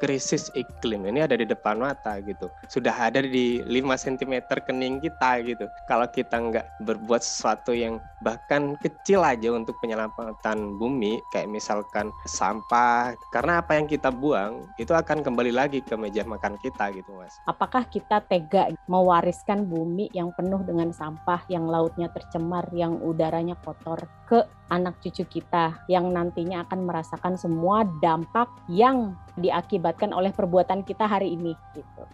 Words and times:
krisis 0.00 0.48
iklim 0.56 1.04
ini 1.04 1.20
ada 1.20 1.36
di 1.36 1.44
depan 1.44 1.76
mata 1.76 2.16
gitu. 2.24 2.48
Sudah 2.66 2.96
ada 2.96 3.20
di 3.20 3.60
5 3.62 3.68
cm 4.00 4.48
kening 4.64 4.98
kita 5.04 5.44
gitu. 5.44 5.68
Kalau 5.84 6.08
kita 6.08 6.40
nggak 6.40 6.66
berbuat 6.88 7.20
sesuatu 7.20 7.76
yang 7.76 8.00
bahkan 8.24 8.74
kecil 8.80 9.20
aja 9.22 9.52
untuk 9.52 9.76
penyelamatan 9.84 10.80
bumi, 10.80 11.20
kayak 11.30 11.52
misalkan 11.52 12.08
sampah, 12.24 13.12
karena 13.30 13.60
apa 13.60 13.76
yang 13.76 13.86
kita 13.86 14.08
buang 14.08 14.64
itu 14.80 14.96
akan 14.96 15.20
kembali 15.20 15.52
lagi 15.52 15.84
ke 15.84 15.94
meja 15.94 16.24
makan 16.24 16.56
kita 16.64 16.90
gitu 16.96 17.12
mas. 17.20 17.36
Apakah 17.44 17.84
kita 17.84 18.24
tega 18.24 18.72
mewariskan 18.88 19.68
bumi 19.68 20.08
yang 20.16 20.32
penuh 20.32 20.64
dengan 20.64 20.90
sampah, 20.96 21.44
yang 21.52 21.68
lautnya 21.68 22.08
tercemar, 22.08 22.64
yang 22.72 22.96
udaranya 23.04 23.56
kotor 23.60 24.08
ke 24.24 24.40
anak 24.70 25.02
cucu 25.02 25.26
kita 25.26 25.82
yang 25.90 26.14
nantinya 26.14 26.62
akan 26.64 26.86
merasakan 26.86 27.34
semua 27.34 27.82
dampak 27.98 28.46
yang 28.70 29.18
diakibatkan 29.34 30.14
oleh 30.14 30.30
perbuatan 30.30 30.86
kita 30.86 31.10
hari 31.10 31.34
ini 31.34 31.52
gitu. 31.74 32.06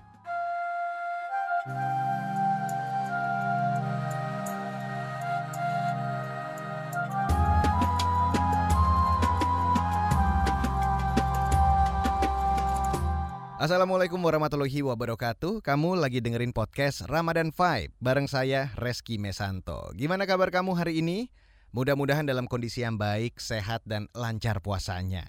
Assalamualaikum 13.57 14.21
warahmatullahi 14.21 14.85
wabarakatuh. 14.85 15.65
Kamu 15.65 15.99
lagi 15.99 16.21
dengerin 16.21 16.53
podcast 16.53 17.09
Ramadan 17.09 17.51
Vibe 17.51 17.99
bareng 17.99 18.29
saya 18.31 18.71
Reski 18.79 19.17
Mesanto. 19.19 19.91
Gimana 19.97 20.29
kabar 20.29 20.55
kamu 20.55 20.77
hari 20.77 21.03
ini? 21.03 21.33
Mudah-mudahan 21.77 22.25
dalam 22.25 22.49
kondisi 22.49 22.81
yang 22.81 22.97
baik, 22.97 23.37
sehat, 23.37 23.85
dan 23.85 24.09
lancar 24.17 24.65
puasanya. 24.65 25.29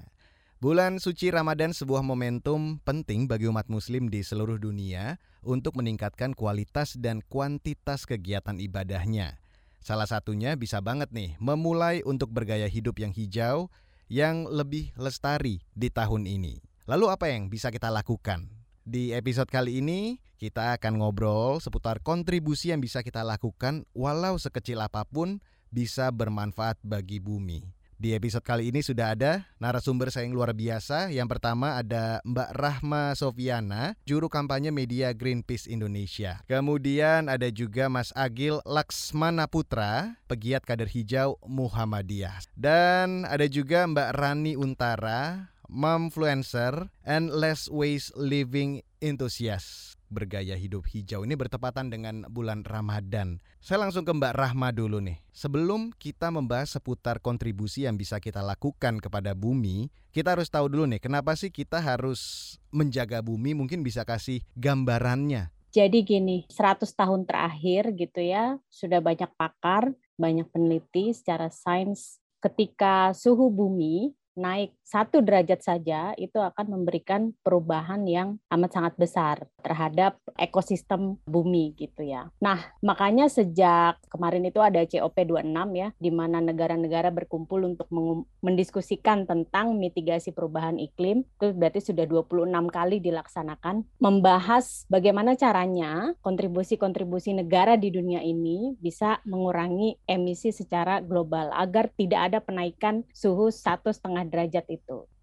Bulan 0.64 0.96
suci 0.96 1.28
Ramadan 1.28 1.76
sebuah 1.76 2.00
momentum 2.00 2.80
penting 2.88 3.28
bagi 3.28 3.52
umat 3.52 3.68
muslim 3.68 4.08
di 4.08 4.24
seluruh 4.24 4.56
dunia 4.56 5.20
untuk 5.44 5.76
meningkatkan 5.76 6.32
kualitas 6.32 6.96
dan 6.96 7.20
kuantitas 7.28 8.08
kegiatan 8.08 8.64
ibadahnya. 8.64 9.44
Salah 9.84 10.08
satunya 10.08 10.56
bisa 10.56 10.80
banget 10.80 11.12
nih 11.12 11.36
memulai 11.36 12.00
untuk 12.08 12.32
bergaya 12.32 12.72
hidup 12.72 12.96
yang 13.04 13.12
hijau 13.12 13.68
yang 14.08 14.48
lebih 14.48 14.96
lestari 14.96 15.60
di 15.76 15.92
tahun 15.92 16.32
ini. 16.32 16.64
Lalu 16.88 17.12
apa 17.12 17.28
yang 17.28 17.52
bisa 17.52 17.76
kita 17.76 17.92
lakukan? 17.92 18.48
Di 18.88 19.12
episode 19.12 19.52
kali 19.52 19.84
ini 19.84 20.24
kita 20.40 20.80
akan 20.80 21.04
ngobrol 21.04 21.60
seputar 21.60 22.00
kontribusi 22.00 22.72
yang 22.72 22.80
bisa 22.80 23.04
kita 23.04 23.20
lakukan 23.28 23.84
walau 23.92 24.40
sekecil 24.40 24.80
apa 24.80 25.04
pun 25.04 25.44
bisa 25.72 26.12
bermanfaat 26.14 26.80
bagi 26.84 27.20
bumi. 27.20 27.78
Di 27.98 28.14
episode 28.14 28.46
kali 28.46 28.70
ini 28.70 28.86
sudah 28.86 29.18
ada 29.18 29.50
narasumber 29.58 30.14
saya 30.14 30.30
yang 30.30 30.38
luar 30.38 30.54
biasa. 30.54 31.10
Yang 31.10 31.34
pertama 31.34 31.82
ada 31.82 32.22
Mbak 32.22 32.50
Rahma 32.54 33.18
Sofiana, 33.18 33.98
juru 34.06 34.30
kampanye 34.30 34.70
media 34.70 35.18
Greenpeace 35.18 35.66
Indonesia. 35.66 36.46
Kemudian 36.46 37.26
ada 37.26 37.50
juga 37.50 37.90
Mas 37.90 38.14
Agil 38.14 38.62
Laksmana 38.70 39.50
Putra, 39.50 40.14
pegiat 40.30 40.62
kader 40.62 40.86
hijau 40.86 41.42
Muhammadiyah. 41.50 42.46
Dan 42.54 43.26
ada 43.26 43.50
juga 43.50 43.90
Mbak 43.90 44.10
Rani 44.14 44.54
Untara, 44.54 45.50
momfluencer 45.66 46.94
and 47.02 47.34
less 47.34 47.66
waste 47.66 48.14
living 48.14 48.86
enthusiast 49.02 49.97
bergaya 50.08 50.56
hidup 50.56 50.88
hijau 50.88 51.24
ini 51.28 51.36
bertepatan 51.36 51.92
dengan 51.92 52.28
bulan 52.32 52.64
Ramadan. 52.64 53.44
Saya 53.60 53.84
langsung 53.84 54.08
ke 54.08 54.12
Mbak 54.16 54.34
Rahma 54.36 54.72
dulu 54.72 55.04
nih. 55.04 55.20
Sebelum 55.36 55.92
kita 55.96 56.32
membahas 56.32 56.80
seputar 56.80 57.20
kontribusi 57.20 57.84
yang 57.84 58.00
bisa 58.00 58.18
kita 58.24 58.40
lakukan 58.40 59.04
kepada 59.04 59.36
bumi, 59.36 59.92
kita 60.16 60.34
harus 60.34 60.48
tahu 60.48 60.72
dulu 60.72 60.88
nih 60.88 61.02
kenapa 61.04 61.36
sih 61.36 61.52
kita 61.52 61.82
harus 61.84 62.56
menjaga 62.72 63.20
bumi? 63.20 63.58
Mungkin 63.58 63.84
bisa 63.84 64.08
kasih 64.08 64.44
gambarannya. 64.56 65.52
Jadi 65.76 66.00
gini, 66.02 66.48
100 66.50 66.90
tahun 66.96 67.28
terakhir 67.28 67.94
gitu 67.94 68.24
ya, 68.24 68.58
sudah 68.72 68.98
banyak 68.98 69.30
pakar, 69.38 69.94
banyak 70.18 70.48
peneliti 70.50 71.14
secara 71.14 71.52
sains 71.54 72.18
ketika 72.42 73.12
suhu 73.12 73.50
bumi 73.50 74.14
naik 74.38 74.77
satu 74.88 75.20
derajat 75.20 75.60
saja 75.60 76.16
itu 76.16 76.40
akan 76.40 76.80
memberikan 76.80 77.36
perubahan 77.44 78.08
yang 78.08 78.40
amat 78.48 78.72
sangat 78.72 78.94
besar 78.96 79.36
terhadap 79.60 80.16
ekosistem 80.40 81.20
bumi 81.28 81.76
gitu 81.76 82.08
ya. 82.08 82.32
Nah, 82.40 82.72
makanya 82.80 83.28
sejak 83.28 84.00
kemarin 84.08 84.48
itu 84.48 84.64
ada 84.64 84.88
COP26 84.88 85.60
ya, 85.76 85.92
di 86.00 86.08
mana 86.08 86.40
negara-negara 86.40 87.12
berkumpul 87.12 87.68
untuk 87.68 87.92
mendiskusikan 88.40 89.28
tentang 89.28 89.76
mitigasi 89.76 90.32
perubahan 90.32 90.80
iklim. 90.80 91.28
Itu 91.36 91.52
berarti 91.52 91.84
sudah 91.84 92.08
26 92.08 92.48
kali 92.72 93.04
dilaksanakan, 93.04 93.84
membahas 94.00 94.88
bagaimana 94.88 95.36
caranya 95.36 96.16
kontribusi-kontribusi 96.24 97.36
negara 97.36 97.76
di 97.76 97.92
dunia 97.92 98.24
ini 98.24 98.80
bisa 98.80 99.20
mengurangi 99.28 100.00
emisi 100.08 100.56
secara 100.56 101.04
global 101.04 101.52
agar 101.52 101.92
tidak 101.92 102.32
ada 102.32 102.40
penaikan 102.40 103.04
suhu 103.12 103.52
satu 103.52 103.92
setengah 103.92 104.24
derajat 104.24 104.64
itu. 104.70 104.77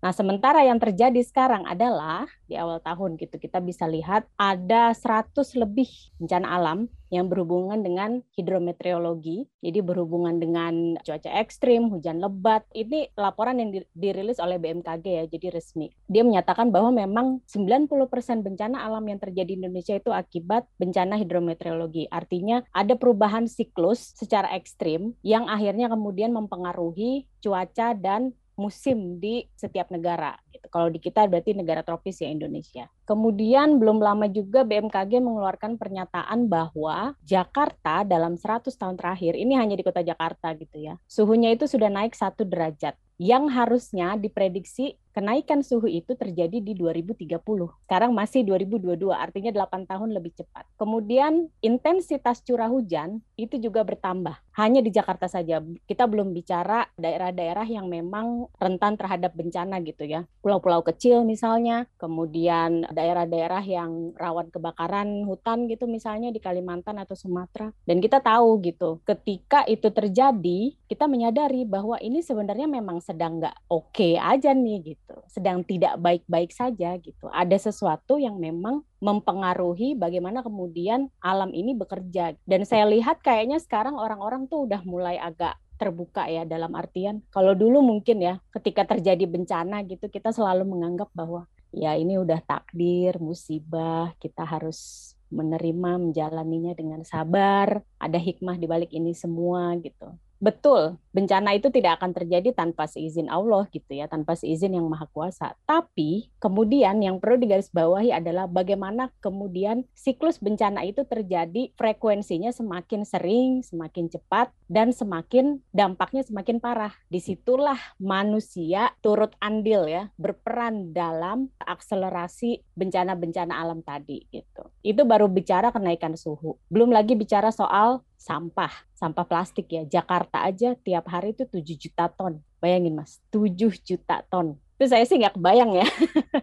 Nah, 0.04 0.12
sementara 0.12 0.60
yang 0.60 0.76
terjadi 0.76 1.16
sekarang 1.24 1.64
adalah 1.64 2.28
di 2.44 2.60
awal 2.60 2.76
tahun 2.84 3.16
gitu 3.16 3.40
kita 3.40 3.64
bisa 3.64 3.88
lihat 3.88 4.28
ada 4.36 4.92
100 4.92 5.32
lebih 5.56 5.88
bencana 6.20 6.44
alam 6.60 6.92
yang 7.08 7.30
berhubungan 7.30 7.78
dengan 7.80 8.20
hidrometeorologi, 8.34 9.46
jadi 9.62 9.80
berhubungan 9.86 10.42
dengan 10.42 10.98
cuaca 11.00 11.30
ekstrim, 11.40 11.88
hujan 11.88 12.18
lebat. 12.18 12.66
Ini 12.74 13.14
laporan 13.14 13.62
yang 13.62 13.70
dirilis 13.94 14.42
oleh 14.42 14.58
BMKG 14.58 15.06
ya, 15.06 15.24
jadi 15.30 15.54
resmi. 15.54 15.94
Dia 16.10 16.26
menyatakan 16.26 16.74
bahwa 16.74 16.90
memang 16.90 17.40
90% 17.46 18.42
bencana 18.42 18.82
alam 18.82 19.06
yang 19.06 19.22
terjadi 19.22 19.54
di 19.54 19.62
Indonesia 19.62 19.94
itu 19.94 20.10
akibat 20.10 20.66
bencana 20.76 21.14
hidrometeorologi. 21.16 22.10
Artinya 22.10 22.66
ada 22.74 22.98
perubahan 22.98 23.46
siklus 23.46 24.18
secara 24.18 24.50
ekstrim 24.52 25.14
yang 25.22 25.46
akhirnya 25.46 25.86
kemudian 25.86 26.34
mempengaruhi 26.34 27.30
cuaca 27.38 27.94
dan 27.94 28.34
musim 28.54 29.18
di 29.18 29.46
setiap 29.54 29.90
negara. 29.90 30.34
Gitu. 30.50 30.66
Kalau 30.70 30.88
di 30.90 30.98
kita 31.02 31.26
berarti 31.26 31.54
negara 31.54 31.82
tropis 31.82 32.22
ya 32.22 32.30
Indonesia. 32.30 32.86
Kemudian 33.04 33.76
belum 33.78 34.00
lama 34.00 34.30
juga 34.30 34.62
BMKG 34.62 35.20
mengeluarkan 35.20 35.76
pernyataan 35.76 36.46
bahwa 36.48 37.18
Jakarta 37.20 38.06
dalam 38.06 38.38
100 38.38 38.72
tahun 38.74 38.96
terakhir, 38.96 39.36
ini 39.36 39.58
hanya 39.58 39.76
di 39.76 39.84
kota 39.84 40.00
Jakarta 40.00 40.54
gitu 40.56 40.80
ya, 40.80 40.96
suhunya 41.04 41.52
itu 41.52 41.68
sudah 41.68 41.90
naik 41.90 42.16
satu 42.16 42.46
derajat 42.46 42.96
yang 43.20 43.46
harusnya 43.46 44.18
diprediksi 44.18 44.98
kenaikan 45.14 45.62
suhu 45.62 45.86
itu 45.86 46.18
terjadi 46.18 46.58
di 46.58 46.74
2030. 46.74 47.38
Sekarang 47.86 48.10
masih 48.10 48.42
2022, 48.42 49.14
artinya 49.14 49.54
8 49.54 49.86
tahun 49.86 50.10
lebih 50.10 50.34
cepat. 50.34 50.66
Kemudian 50.74 51.48
intensitas 51.62 52.42
curah 52.42 52.68
hujan 52.68 53.22
itu 53.38 53.56
juga 53.62 53.86
bertambah. 53.86 54.42
Hanya 54.54 54.82
di 54.82 54.90
Jakarta 54.90 55.30
saja. 55.30 55.62
Kita 55.86 56.06
belum 56.10 56.34
bicara 56.34 56.86
daerah-daerah 56.98 57.66
yang 57.66 57.86
memang 57.86 58.50
rentan 58.58 58.98
terhadap 58.98 59.34
bencana 59.34 59.78
gitu 59.82 60.06
ya. 60.06 60.26
Pulau-pulau 60.42 60.82
kecil 60.82 61.22
misalnya, 61.22 61.86
kemudian 61.98 62.86
daerah-daerah 62.90 63.62
yang 63.66 64.14
rawan 64.18 64.50
kebakaran 64.50 65.26
hutan 65.26 65.66
gitu 65.70 65.86
misalnya 65.90 66.30
di 66.30 66.38
Kalimantan 66.42 66.98
atau 67.02 67.14
Sumatera. 67.14 67.70
Dan 67.86 68.02
kita 68.02 68.18
tahu 68.18 68.62
gitu, 68.62 69.02
ketika 69.06 69.66
itu 69.66 69.90
terjadi, 69.90 70.74
kita 70.86 71.10
menyadari 71.10 71.66
bahwa 71.66 71.98
ini 71.98 72.22
sebenarnya 72.22 72.66
memang 72.70 73.02
sedang 73.02 73.42
nggak 73.42 73.70
oke 73.70 73.90
okay 73.92 74.14
aja 74.16 74.56
nih 74.56 74.94
gitu, 74.96 75.03
sedang 75.28 75.62
tidak 75.64 75.96
baik-baik 76.00 76.50
saja 76.50 76.96
gitu. 77.00 77.28
Ada 77.30 77.70
sesuatu 77.70 78.16
yang 78.16 78.40
memang 78.40 78.82
mempengaruhi 78.98 79.96
bagaimana 79.98 80.40
kemudian 80.40 81.12
alam 81.20 81.52
ini 81.52 81.76
bekerja. 81.76 82.36
Dan 82.48 82.64
saya 82.64 82.88
lihat 82.88 83.20
kayaknya 83.20 83.60
sekarang 83.60 83.96
orang-orang 83.96 84.48
tuh 84.48 84.64
udah 84.64 84.80
mulai 84.86 85.20
agak 85.20 85.58
terbuka 85.74 86.30
ya 86.30 86.46
dalam 86.46 86.70
artian 86.78 87.20
kalau 87.34 87.52
dulu 87.52 87.82
mungkin 87.82 88.22
ya 88.22 88.38
ketika 88.54 88.86
terjadi 88.86 89.26
bencana 89.26 89.82
gitu 89.82 90.06
kita 90.06 90.30
selalu 90.30 90.62
menganggap 90.62 91.10
bahwa 91.10 91.50
ya 91.74 91.98
ini 91.98 92.14
udah 92.14 92.38
takdir 92.46 93.18
musibah 93.18 94.14
kita 94.22 94.46
harus 94.46 95.12
menerima 95.34 95.98
menjalaninya 95.98 96.72
dengan 96.78 97.02
sabar 97.02 97.82
ada 97.98 98.18
hikmah 98.18 98.54
di 98.54 98.66
balik 98.70 98.94
ini 98.94 99.10
semua 99.18 99.74
gitu 99.82 100.14
betul 100.44 101.00
bencana 101.14 101.54
itu 101.54 101.70
tidak 101.70 102.02
akan 102.02 102.10
terjadi 102.10 102.50
tanpa 102.50 102.90
seizin 102.90 103.30
Allah 103.30 103.70
gitu 103.70 103.94
ya, 103.94 104.10
tanpa 104.10 104.34
seizin 104.34 104.74
yang 104.74 104.90
maha 104.90 105.06
kuasa. 105.14 105.54
Tapi 105.62 106.28
kemudian 106.42 106.98
yang 106.98 107.22
perlu 107.22 107.38
digarisbawahi 107.38 108.10
adalah 108.10 108.50
bagaimana 108.50 109.14
kemudian 109.22 109.86
siklus 109.94 110.42
bencana 110.42 110.82
itu 110.82 111.06
terjadi 111.06 111.70
frekuensinya 111.78 112.50
semakin 112.50 113.06
sering, 113.06 113.62
semakin 113.62 114.10
cepat 114.10 114.50
dan 114.66 114.90
semakin 114.90 115.62
dampaknya 115.70 116.26
semakin 116.26 116.58
parah. 116.58 116.92
Di 117.06 117.22
situlah 117.22 117.78
manusia 118.02 118.90
turut 118.98 119.38
andil 119.38 119.86
ya, 119.86 120.10
berperan 120.18 120.90
dalam 120.90 121.54
akselerasi 121.62 122.74
bencana-bencana 122.74 123.54
alam 123.54 123.86
tadi 123.86 124.26
gitu. 124.34 124.66
Itu 124.82 125.06
baru 125.06 125.30
bicara 125.30 125.70
kenaikan 125.70 126.18
suhu. 126.18 126.58
Belum 126.66 126.90
lagi 126.90 127.14
bicara 127.14 127.54
soal 127.54 128.02
sampah, 128.24 128.72
sampah 128.96 129.28
plastik 129.28 129.68
ya. 129.68 129.84
Jakarta 129.84 130.40
aja 130.40 130.72
tiap 130.80 131.04
hari 131.12 131.36
itu 131.36 131.44
7 131.44 131.60
juta 131.76 132.08
ton. 132.08 132.40
Bayangin 132.56 132.96
Mas, 132.96 133.20
7 133.28 133.52
juta 133.84 134.24
ton. 134.32 134.56
Itu 134.74 134.90
saya 134.90 135.06
sih 135.06 135.22
nggak 135.22 135.38
kebayang 135.38 135.70
ya 135.78 135.86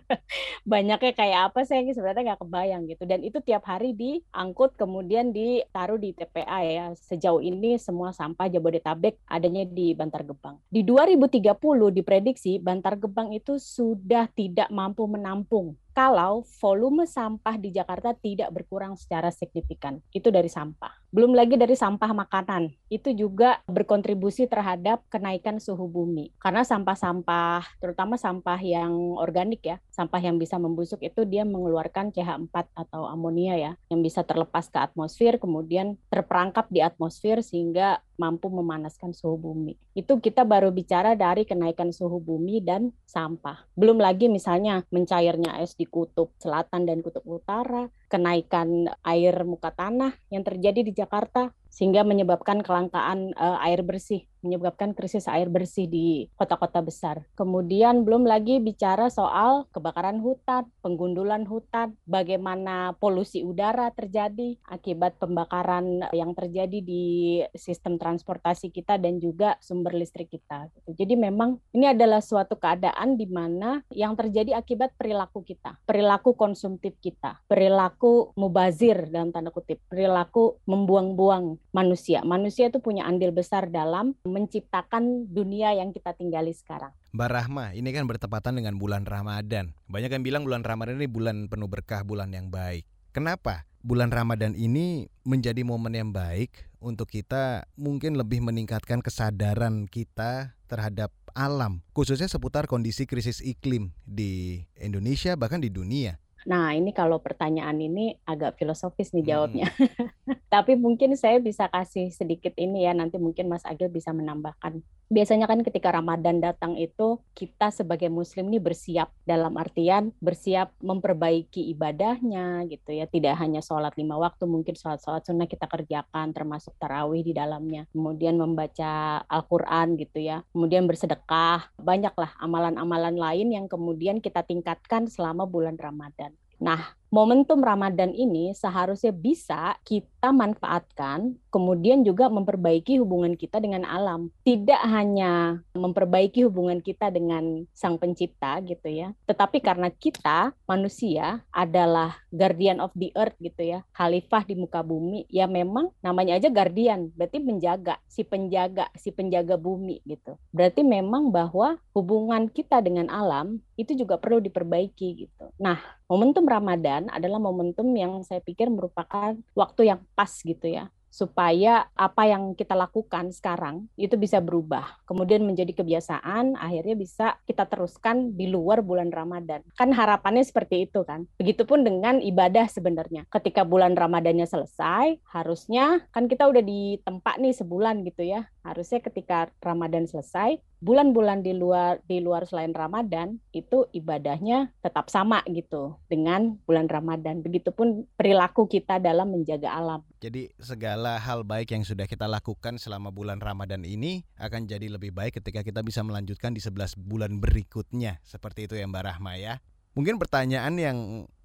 banyaknya 0.71 1.11
kayak 1.11 1.39
apa 1.51 1.67
saya 1.67 1.83
sebenarnya 1.83 2.31
nggak 2.31 2.41
kebayang 2.47 2.81
gitu 2.87 3.03
dan 3.03 3.19
itu 3.27 3.43
tiap 3.43 3.67
hari 3.67 3.91
diangkut 3.91 4.79
kemudian 4.79 5.35
ditaruh 5.35 5.99
di 5.99 6.15
TPA 6.15 6.59
ya 6.63 6.85
sejauh 6.95 7.43
ini 7.43 7.75
semua 7.75 8.15
sampah 8.15 8.47
Jabodetabek 8.47 9.19
adanya 9.27 9.67
di 9.67 9.91
Bantar 9.91 10.23
Gebang 10.23 10.63
di 10.71 10.79
2030 10.87 11.43
diprediksi 11.91 12.55
Bantar 12.55 12.95
Gebang 12.95 13.35
itu 13.35 13.59
sudah 13.59 14.31
tidak 14.31 14.71
mampu 14.71 15.03
menampung 15.11 15.75
kalau 16.01 16.41
volume 16.57 17.05
sampah 17.05 17.61
di 17.61 17.69
Jakarta 17.69 18.17
tidak 18.17 18.49
berkurang 18.49 18.97
secara 18.97 19.29
signifikan. 19.29 20.01
Itu 20.09 20.33
dari 20.33 20.49
sampah. 20.49 20.89
Belum 21.13 21.37
lagi 21.37 21.61
dari 21.61 21.77
sampah 21.77 22.09
makanan. 22.09 22.73
Itu 22.89 23.13
juga 23.13 23.61
berkontribusi 23.69 24.49
terhadap 24.49 25.05
kenaikan 25.13 25.61
suhu 25.61 25.85
bumi. 25.85 26.33
Karena 26.41 26.65
sampah-sampah, 26.65 27.77
terutama 27.77 28.17
sampah 28.17 28.57
yang 28.65 29.13
organik 29.21 29.61
ya, 29.61 29.77
sampah 29.93 30.17
yang 30.25 30.41
bisa 30.41 30.57
membusuk 30.57 31.05
itu 31.05 31.21
dia 31.21 31.45
mengeluarkan 31.45 32.09
CH4 32.09 32.73
atau 32.73 33.05
amonia 33.05 33.53
ya, 33.61 33.71
yang 33.93 34.01
bisa 34.01 34.25
terlepas 34.25 34.73
ke 34.73 34.81
atmosfer, 34.81 35.37
kemudian 35.37 36.01
terperangkap 36.09 36.65
di 36.73 36.81
atmosfer 36.81 37.45
sehingga 37.45 38.01
mampu 38.21 38.53
memanaskan 38.53 39.17
suhu 39.17 39.41
bumi. 39.41 39.73
Itu 39.97 40.21
kita 40.21 40.45
baru 40.45 40.69
bicara 40.69 41.17
dari 41.17 41.41
kenaikan 41.41 41.89
suhu 41.89 42.21
bumi 42.21 42.61
dan 42.61 42.93
sampah. 43.09 43.65
Belum 43.73 43.97
lagi 43.97 44.29
misalnya 44.29 44.85
mencairnya 44.93 45.57
es 45.57 45.73
di 45.73 45.89
kutub 45.89 46.29
selatan 46.37 46.85
dan 46.85 47.01
kutub 47.01 47.25
utara, 47.25 47.89
kenaikan 48.11 48.91
air 49.07 49.47
muka 49.47 49.71
tanah 49.71 50.11
yang 50.27 50.43
terjadi 50.43 50.83
di 50.83 50.91
Jakarta 50.91 51.55
sehingga 51.71 52.03
menyebabkan 52.03 52.59
kelangkaan 52.59 53.31
uh, 53.39 53.55
air 53.63 53.79
bersih, 53.79 54.27
menyebabkan 54.43 54.91
krisis 54.91 55.23
air 55.31 55.47
bersih 55.47 55.87
di 55.87 56.27
kota-kota 56.35 56.83
besar. 56.83 57.23
Kemudian 57.39 58.03
belum 58.03 58.27
lagi 58.27 58.59
bicara 58.59 59.07
soal 59.07 59.71
kebakaran 59.71 60.19
hutan, 60.19 60.67
penggundulan 60.83 61.47
hutan, 61.47 61.95
bagaimana 62.03 62.99
polusi 62.99 63.47
udara 63.47 63.87
terjadi 63.95 64.59
akibat 64.67 65.15
pembakaran 65.15 66.11
yang 66.11 66.35
terjadi 66.35 66.83
di 66.83 67.39
sistem 67.55 67.95
transportasi 67.95 68.67
kita 68.67 68.99
dan 68.99 69.23
juga 69.23 69.55
sumber 69.63 69.95
listrik 69.95 70.27
kita. 70.27 70.67
Jadi 70.91 71.15
memang 71.15 71.55
ini 71.71 71.87
adalah 71.95 72.19
suatu 72.19 72.59
keadaan 72.59 73.15
di 73.15 73.31
mana 73.31 73.79
yang 73.95 74.19
terjadi 74.19 74.59
akibat 74.59 74.91
perilaku 74.99 75.39
kita, 75.47 75.79
perilaku 75.87 76.35
konsumtif 76.35 76.99
kita, 76.99 77.39
perilaku 77.47 78.00
mubazir 78.33 79.09
dalam 79.13 79.29
tanda 79.29 79.53
kutip, 79.53 79.77
perilaku 79.85 80.57
membuang-buang 80.65 81.61
manusia. 81.71 82.25
Manusia 82.25 82.73
itu 82.73 82.81
punya 82.81 83.05
andil 83.05 83.29
besar 83.29 83.69
dalam 83.69 84.17
menciptakan 84.25 85.29
dunia 85.29 85.77
yang 85.77 85.93
kita 85.93 86.17
tinggali 86.17 86.51
sekarang. 86.51 86.91
Mbak 87.13 87.29
Rahma, 87.29 87.75
ini 87.77 87.91
kan 87.93 88.07
bertepatan 88.09 88.57
dengan 88.57 88.79
bulan 88.79 89.03
Ramadan. 89.05 89.75
Banyak 89.91 90.11
yang 90.11 90.23
bilang 90.23 90.43
bulan 90.47 90.63
Ramadan 90.63 90.97
ini 90.97 91.11
bulan 91.11 91.51
penuh 91.51 91.69
berkah, 91.69 92.01
bulan 92.01 92.31
yang 92.33 92.49
baik. 92.49 92.87
Kenapa 93.11 93.67
bulan 93.83 94.09
Ramadan 94.09 94.55
ini 94.55 95.11
menjadi 95.27 95.61
momen 95.67 95.91
yang 95.91 96.09
baik 96.15 96.71
untuk 96.79 97.11
kita 97.11 97.67
mungkin 97.75 98.15
lebih 98.15 98.41
meningkatkan 98.41 99.03
kesadaran 99.03 99.85
kita 99.85 100.55
terhadap 100.71 101.11
alam, 101.35 101.83
khususnya 101.91 102.27
seputar 102.27 102.67
kondisi 102.67 103.03
krisis 103.07 103.39
iklim 103.43 103.91
di 104.03 104.63
Indonesia 104.79 105.35
bahkan 105.35 105.59
di 105.59 105.67
dunia? 105.67 106.19
Nah, 106.45 106.73
ini 106.73 106.91
kalau 106.91 107.21
pertanyaan 107.21 107.77
ini 107.77 108.17
agak 108.25 108.57
filosofis 108.57 109.13
nih 109.13 109.35
jawabnya. 109.35 109.67
Hmm. 109.69 110.37
Tapi 110.53 110.75
mungkin 110.75 111.13
saya 111.15 111.37
bisa 111.39 111.69
kasih 111.69 112.09
sedikit 112.11 112.53
ini 112.57 112.85
ya, 112.85 112.93
nanti 112.97 113.21
mungkin 113.21 113.47
Mas 113.47 113.65
Agil 113.65 113.87
bisa 113.87 114.11
menambahkan. 114.11 114.81
Biasanya 115.11 115.43
kan 115.43 115.59
ketika 115.59 115.91
Ramadan 115.91 116.39
datang 116.39 116.79
itu 116.79 117.19
kita 117.35 117.67
sebagai 117.67 118.07
muslim 118.07 118.47
ini 118.47 118.63
bersiap 118.63 119.11
dalam 119.27 119.59
artian 119.59 120.15
bersiap 120.23 120.71
memperbaiki 120.79 121.67
ibadahnya 121.75 122.63
gitu 122.71 122.95
ya. 122.95 123.11
Tidak 123.11 123.35
hanya 123.35 123.59
sholat 123.59 123.91
lima 123.99 124.15
waktu, 124.15 124.47
mungkin 124.47 124.71
sholat-sholat 124.71 125.27
sunnah 125.27 125.51
kita 125.51 125.67
kerjakan 125.67 126.31
termasuk 126.31 126.79
tarawih 126.79 127.27
di 127.27 127.35
dalamnya. 127.35 127.91
Kemudian 127.91 128.39
membaca 128.39 129.19
Al-Quran 129.27 129.99
gitu 129.99 130.23
ya. 130.23 130.47
Kemudian 130.55 130.87
bersedekah. 130.87 131.67
Banyaklah 131.75 132.31
amalan-amalan 132.39 133.19
lain 133.19 133.51
yang 133.51 133.67
kemudian 133.67 134.23
kita 134.23 134.47
tingkatkan 134.47 135.11
selama 135.11 135.43
bulan 135.43 135.75
Ramadan. 135.75 136.30
Nah, 136.61 136.95
momentum 137.11 137.59
Ramadan 137.59 138.15
ini 138.15 138.55
seharusnya 138.55 139.11
bisa 139.11 139.75
kita 139.83 140.31
manfaatkan, 140.31 141.35
kemudian 141.51 142.07
juga 142.07 142.31
memperbaiki 142.31 142.97
hubungan 143.03 143.35
kita 143.35 143.59
dengan 143.59 143.83
alam. 143.83 144.31
Tidak 144.47 144.81
hanya 144.87 145.59
memperbaiki 145.75 146.47
hubungan 146.47 146.79
kita 146.79 147.11
dengan 147.11 147.67
Sang 147.75 147.99
Pencipta 147.99 148.63
gitu 148.63 148.87
ya, 148.87 149.11
tetapi 149.27 149.59
karena 149.59 149.91
kita 149.91 150.55
manusia 150.65 151.43
adalah 151.51 152.15
guardian 152.31 152.79
of 152.79 152.95
the 152.95 153.11
earth 153.19 153.35
gitu 153.43 153.77
ya, 153.77 153.79
khalifah 153.91 154.47
di 154.47 154.55
muka 154.55 154.79
bumi, 154.79 155.27
ya 155.27 155.45
memang 155.51 155.91
namanya 155.99 156.39
aja 156.39 156.47
guardian, 156.47 157.11
berarti 157.13 157.43
menjaga, 157.43 157.99
si 158.07 158.23
penjaga, 158.23 158.87
si 158.95 159.11
penjaga 159.11 159.59
bumi 159.59 159.99
gitu. 160.07 160.39
Berarti 160.55 160.87
memang 160.87 161.27
bahwa 161.27 161.75
hubungan 161.91 162.47
kita 162.47 162.79
dengan 162.79 163.11
alam 163.11 163.59
itu 163.75 163.97
juga 163.97 164.15
perlu 164.15 164.39
diperbaiki 164.39 165.27
gitu. 165.27 165.51
Nah, 165.57 165.81
momentum 166.05 166.45
Ramadan 166.45 167.00
adalah 167.09 167.41
momentum 167.41 167.89
yang 167.95 168.21
saya 168.21 168.43
pikir 168.43 168.69
merupakan 168.69 169.33
waktu 169.57 169.81
yang 169.89 170.03
pas 170.13 170.29
gitu 170.29 170.67
ya 170.69 170.91
supaya 171.11 171.91
apa 171.93 172.23
yang 172.23 172.55
kita 172.55 172.71
lakukan 172.71 173.35
sekarang 173.35 173.91
itu 173.99 174.15
bisa 174.15 174.39
berubah, 174.39 175.03
kemudian 175.03 175.43
menjadi 175.43 175.75
kebiasaan, 175.83 176.55
akhirnya 176.55 176.95
bisa 176.95 177.35
kita 177.43 177.67
teruskan 177.67 178.31
di 178.39 178.47
luar 178.47 178.79
bulan 178.79 179.11
Ramadan. 179.11 179.59
Kan 179.75 179.91
harapannya 179.91 180.47
seperti 180.47 180.87
itu 180.87 181.03
kan. 181.03 181.27
Begitupun 181.35 181.83
dengan 181.83 182.23
ibadah 182.23 182.71
sebenarnya. 182.71 183.27
Ketika 183.27 183.67
bulan 183.67 183.99
Ramadannya 183.99 184.47
selesai, 184.47 185.19
harusnya 185.27 186.07
kan 186.15 186.31
kita 186.31 186.47
udah 186.47 186.63
di 186.63 186.95
tempat 187.03 187.43
nih 187.43 187.53
sebulan 187.59 188.07
gitu 188.07 188.23
ya. 188.23 188.47
Harusnya 188.61 189.01
ketika 189.01 189.49
Ramadan 189.57 190.05
selesai, 190.05 190.61
bulan-bulan 190.85 191.41
di 191.41 191.57
luar 191.57 191.97
di 192.05 192.21
luar 192.21 192.45
selain 192.45 192.73
Ramadan 192.77 193.41
itu 193.53 193.89
ibadahnya 193.89 194.69
tetap 194.85 195.09
sama 195.09 195.41
gitu 195.49 195.97
dengan 196.05 196.61
bulan 196.69 196.85
Ramadan. 196.85 197.41
Begitupun 197.41 198.05
perilaku 198.13 198.69
kita 198.69 199.01
dalam 199.01 199.33
menjaga 199.33 199.73
alam. 199.73 200.05
Jadi 200.21 200.53
segala 200.61 201.17
hal 201.17 201.41
baik 201.41 201.73
yang 201.73 201.81
sudah 201.81 202.05
kita 202.05 202.29
lakukan 202.29 202.77
selama 202.77 203.09
bulan 203.09 203.41
Ramadan 203.41 203.81
ini 203.81 204.21
akan 204.37 204.69
jadi 204.69 204.93
lebih 204.93 205.09
baik 205.09 205.41
ketika 205.41 205.65
kita 205.65 205.81
bisa 205.81 206.05
melanjutkan 206.05 206.53
di 206.53 206.61
11 206.61 207.01
bulan 207.01 207.41
berikutnya. 207.41 208.21
Seperti 208.21 208.69
itu 208.69 208.77
ya 208.77 208.85
Mbak 208.85 209.03
Rahma 209.09 209.41
ya. 209.41 209.57
Mungkin 209.91 210.21
pertanyaan 210.21 210.77
yang 210.79 210.97